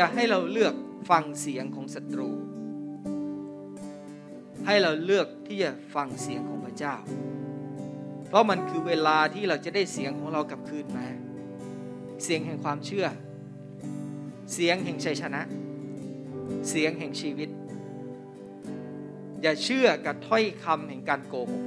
[0.00, 0.74] อย่าให้เราเลือก
[1.10, 2.30] ฟังเสียงของศัตรู
[4.66, 6.94] ให้เราเลือกที่จะฟังเสียงของพระเจ้า
[8.28, 11.06] เพราะมันคือเวลาที่เราจะได้เสียงของเรากลับคืนมา
[12.24, 13.06] เสียงแห่งความเชื่อ
[14.54, 15.42] เสียงแห่งชัยชนะ
[16.68, 17.50] เสียงแห่งชีวิต
[19.42, 21.64] อย่าเชื่อกับถ้อยคำแห่งการโกหก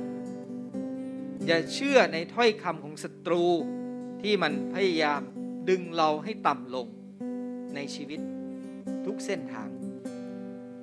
[1.47, 3.45] อย่าเชื่อในถ้อยคำของศัตรู
[4.21, 5.21] ที่มันพยายาม
[5.69, 6.89] ดึงเราให้ต่ำลง
[7.75, 8.19] ในชีวิต
[9.05, 9.69] ทุกเส้นทาง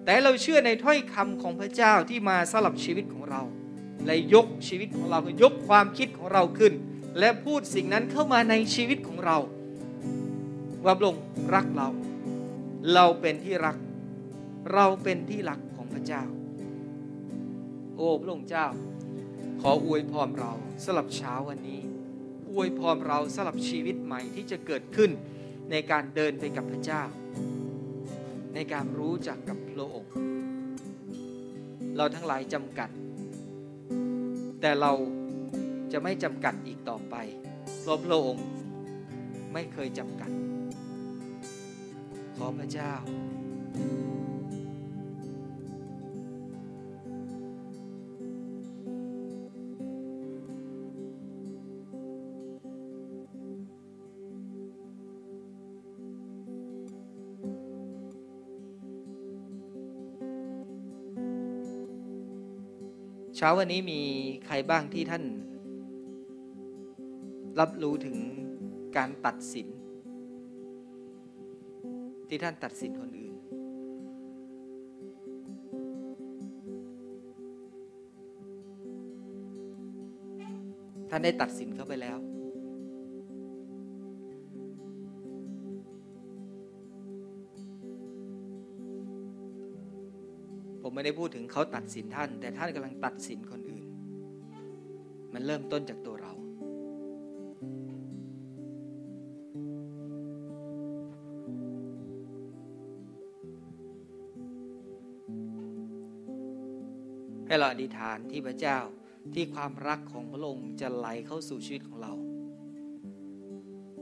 [0.04, 3.42] แต่เราเชื่อในถ้อยคำของพระเจ้าที่มาสลับชีวิตของเรา
[4.06, 6.72] และยกชีวิตของเรายกความคิดของเราขึ้น
[7.18, 9.38] และพูดสิ่งนั้นเข้ามาในชีวิตของเรา
[10.84, 11.22] ว่าพระองค์
[11.54, 11.88] รักเรา
[12.94, 13.76] เราเป็นที่รัก
[14.74, 16.22] เราเป็นที่รักของพระเจ้า
[17.96, 18.66] โอ้พระองค์เจ้า
[19.60, 20.52] ขออวยพรเรา
[20.84, 21.80] สลับเช้าวันนี้
[22.52, 25.10] อวยพรเราสลับชีวิตใหม่ที่จะเกิดขึ้น
[25.70, 27.02] ในการเดินไปกับพระเจ้า
[28.54, 30.12] ในการรู้จักกับพระองค์
[31.96, 32.90] เราทั้งหลายจำกัด
[34.60, 34.92] แต่เรา
[35.92, 37.14] จะไม่จำกัดอีกต่อไป
[37.80, 38.46] เพราะพระองค์
[39.52, 40.30] ไม่เคยจำกัด
[42.36, 42.92] ขอพระเจ้า
[63.40, 64.00] เช้าวันนี้มี
[64.46, 65.24] ใครบ้างที่ท่าน
[67.60, 68.16] รับรู้ถึง
[68.96, 69.68] การตัดสิน
[72.28, 73.34] ที่ท่านตัดสินคนอื่น
[81.10, 82.18] ท่านได้ตัดสินเขาไปแล้ว
[90.98, 93.84] ไม่ได้พูดถึงเขาตัดสินท่าน แต่ท่านกำลังตัดสินคนอื่น
[95.32, 96.32] มันเริ่มต้นจากตัวเรา
[107.46, 108.78] ให้เราอธิษฐานที่พระเจ้า
[109.34, 112.12] ที่ความรักของพระองค์จะไหลเข้าสู่ชีวิตของเรา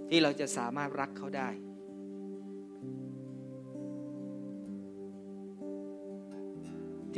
[0.09, 1.51] ที่เราจะสามารถรักเขาได้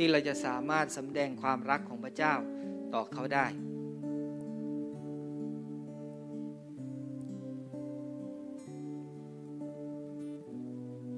[0.01, 2.33] ที่เราจะสามารถสำแดงความรักของพระเจ้า
[2.93, 3.45] ต่อเขาได้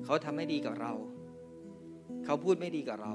[0.05, 0.93] เขาทำไม่ดีกับเรา
[2.25, 3.13] เขาพูดไม่ดีกับเรา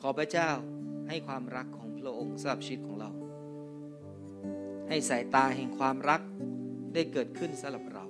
[0.00, 0.50] ขอพระเจ้า
[1.08, 3.10] ให้ความรักของพระองค์สำหรับชีวิตของเรา
[4.88, 6.20] ให้สายตาแห่งความรัก
[6.94, 8.04] ได้เกิดขึ้นสำหรับเรา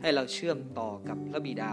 [0.00, 1.64] ให้เราเชื่อมต่อกับพระบิด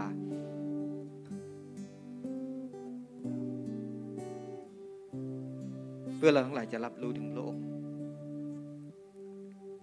[6.24, 7.64] พื่อเราทั้งหลายจะรับรู้ถึงพระองค์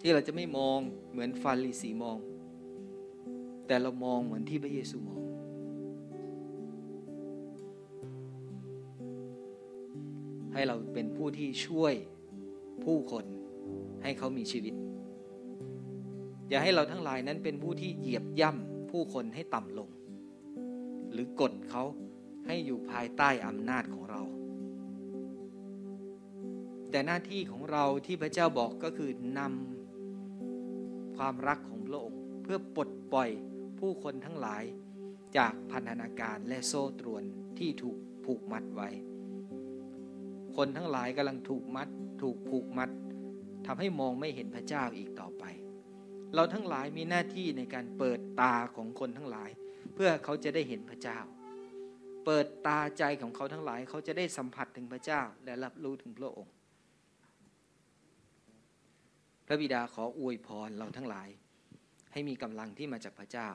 [0.01, 0.79] ที่เราจะไม่มอง
[1.11, 2.17] เหมือนฟาริสีมอง
[3.67, 5.21] แต่เรามองเหมือนที่พระเยซูมอง
[10.53, 11.93] ให้เราเป็นผู้ที่ช่วย
[12.83, 13.25] ผู้คน
[14.03, 14.73] ให้เขามีชีวิต
[16.49, 19.89] อย่าให้เราทั้งหลายนั้นเป็นผู้ที่เหยียบย่ำผู้คนให้ต่ำลง
[21.11, 21.83] หรือกดเขา
[22.47, 24.21] ให้อยู่ภายใต้อำนาจของเรา
[26.91, 33.29] แต่หน้าที่ของเราที่พระเจ้าบอกก็คือนำความรักของพระองค์เพื่อปลดปล่อย
[33.79, 34.63] ผู้คนทั้งหลาย
[35.37, 37.23] จากพันธนาการและโซ่ตรวน
[37.59, 38.89] ที่ถูกผูกมัดไว้
[40.55, 41.89] คนทั้งหลายกำลังถูกมัด
[42.21, 42.89] ถูกผูกมัด
[43.65, 45.43] ทำให้มองไม่เห็นพระเจ้าอีกต่อไป
[46.35, 49.49] เราทั้งหลายมีหน้าที่ในการเปิดตาของคนทั้งหลาย
[49.93, 51.19] เพื่อเขาจะได้เห็นพระเจ้า
[52.25, 56.53] เปิดตาใจของเขาทั้งหลาย เขาจะได้สัมผัสถึงพระเจ้าและรับรู้ถึงพระองค์
[59.51, 61.29] ระบิดาขออวยพรเราทั้งหลาย
[62.11, 63.49] ให้มีกำลังที่มาจากพระเจ้า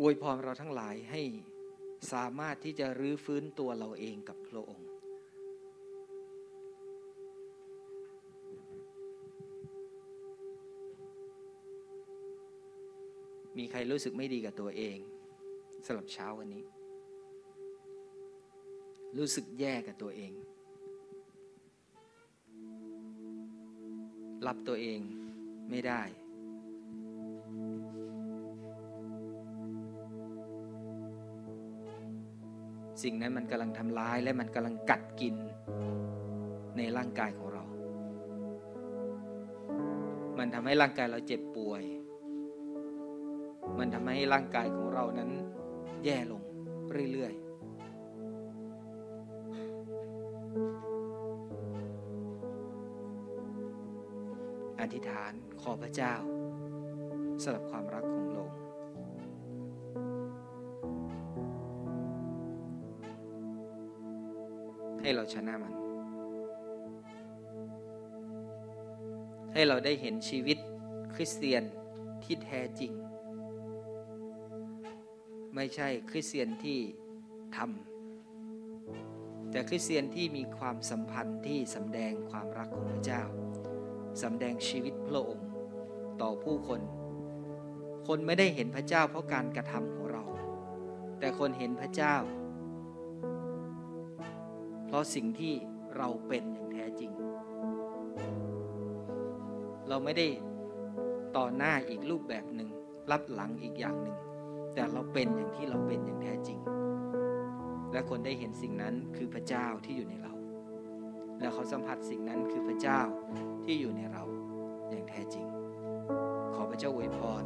[0.00, 1.22] อวยพรเราทั้งหลายให้
[2.12, 4.88] สามารถที่จะรื้อฟื้นตัวเราเองกับพระองค์
[13.58, 14.98] มีใครรู้สึกไม่ดีกับตัวเอง
[15.86, 16.64] สำหรับเช้าวันนี้
[19.18, 20.32] รู้สึกแย่กับตัวเอง
[24.46, 25.00] รับตัวเอง
[25.70, 26.02] ไม่ได้
[33.02, 35.34] สิ่งนั้นมันกำลังทำร้ายและมันกำลังกัดกิน
[36.76, 37.64] ในร่างกายของเรา
[40.38, 41.82] มันทำให้ร่างกายเราเจ็บป่วย
[43.78, 45.30] มันทำให้ร่างกายของเรานั้น
[46.04, 46.42] แย่ลง
[47.12, 47.47] เรื่อยๆ
[54.98, 56.14] ธิษฐานขอพระเจ้า
[57.42, 58.52] สำหรับความรักของโลก
[65.00, 65.74] ให้เราชนะมัน
[69.52, 70.58] ให้เราได้เห็นชีวิต
[71.14, 71.62] คริสเตียน
[72.24, 72.92] ที่แท้จริง
[75.54, 76.78] ไม่ใช่คริสเตียนที่
[77.56, 83.22] ทำแต่คริสเตียนที่มีความสัมพันธ์ที่สำแดงความรักของพระเจ้า
[84.22, 85.48] สำแดงชีวิตพระองค์
[86.22, 86.80] ต่อผู้คน
[88.06, 90.24] คนไม่ได้เห็นพระเจ้าเพราะการกระทำของเรา
[91.18, 92.14] แต่คนเห็นพระเจ้า
[94.86, 95.54] เพราะสิ่งที่
[95.96, 97.12] เราเป็นอย่างแท้จริง
[99.88, 100.26] เราไม่ได้
[101.36, 102.68] ต่อหน้าอีกรูปแบบหนึ่ง
[103.10, 104.16] รับหลังอีกอย่างหนึ่ง
[104.74, 106.58] แต่เราเป็นอย่างที่เราเป็นอย่างแท้จริง
[107.92, 110.27] และคนได้เห็นสิ่งนั้นคือพระเจ้าที่อยู่ในเรา
[111.40, 113.00] และเขาสัมผัสสิ่งนั้นคือพระเจ้า
[113.64, 114.22] ที่อยู่ในเรา
[114.90, 115.46] อย่างแท้จริง
[116.54, 117.44] ขอพระเจ้าอวยพร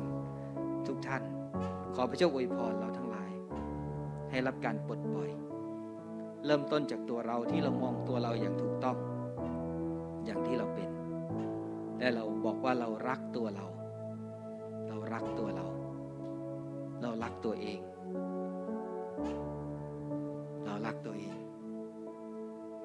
[0.87, 1.23] ทุกท่าน
[1.95, 3.33] ขอพระเจ้าอวยพรเราทั้งหลาย
[4.31, 5.31] ให้รับการปลดปล่อย
[6.47, 8.97] เริ่มต้นจากตัวเราที่เรามองตัวเราอย่างถูกต้อง
[10.25, 10.91] อย่างที่เราเป็น
[11.99, 13.67] และเราบอกว่าเรารักตัวเรา
[14.89, 15.67] เรารักตัวเรา
[17.03, 17.81] เรารักตัวเอง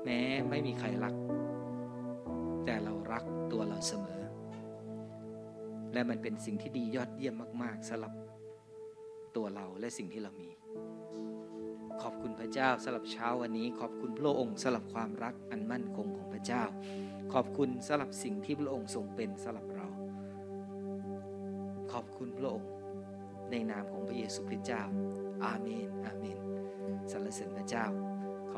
[0.10, 1.16] แม้ไม่มีใครรัก
[2.66, 4.22] แต่เรารักตัวเราเสมอ
[5.94, 8.14] และมันเป็นสิ่งที่ดียอดเยี่ยมมาก ๆสำหรับ
[9.36, 10.50] ตัวเราและสิ่งที่เรามี
[12.02, 16.64] ขอบคุณพระเจ้าสำหรับเช้าวันนี้ ขอบคุณพระองค์สำหรับความรักอันมั่นคงของพระเจ้า
[17.34, 19.88] ขอบคุณสำหรับสิ่งที่พระองค์ทรงเป็นสำหรับเรา
[21.92, 22.70] ขอบคุณพระองค์
[23.52, 24.84] ในนามของพระเยซูคริสต์เจ้า
[25.46, 26.40] อาเมน อาเมน
[27.12, 27.86] สรรเสริญพระเจ้า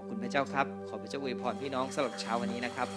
[0.10, 2.88] คุณพระเจ้าครับ ขอพระเจ้าอวยพรพี่น้องสำหรับเช้าวันนี้นะครับ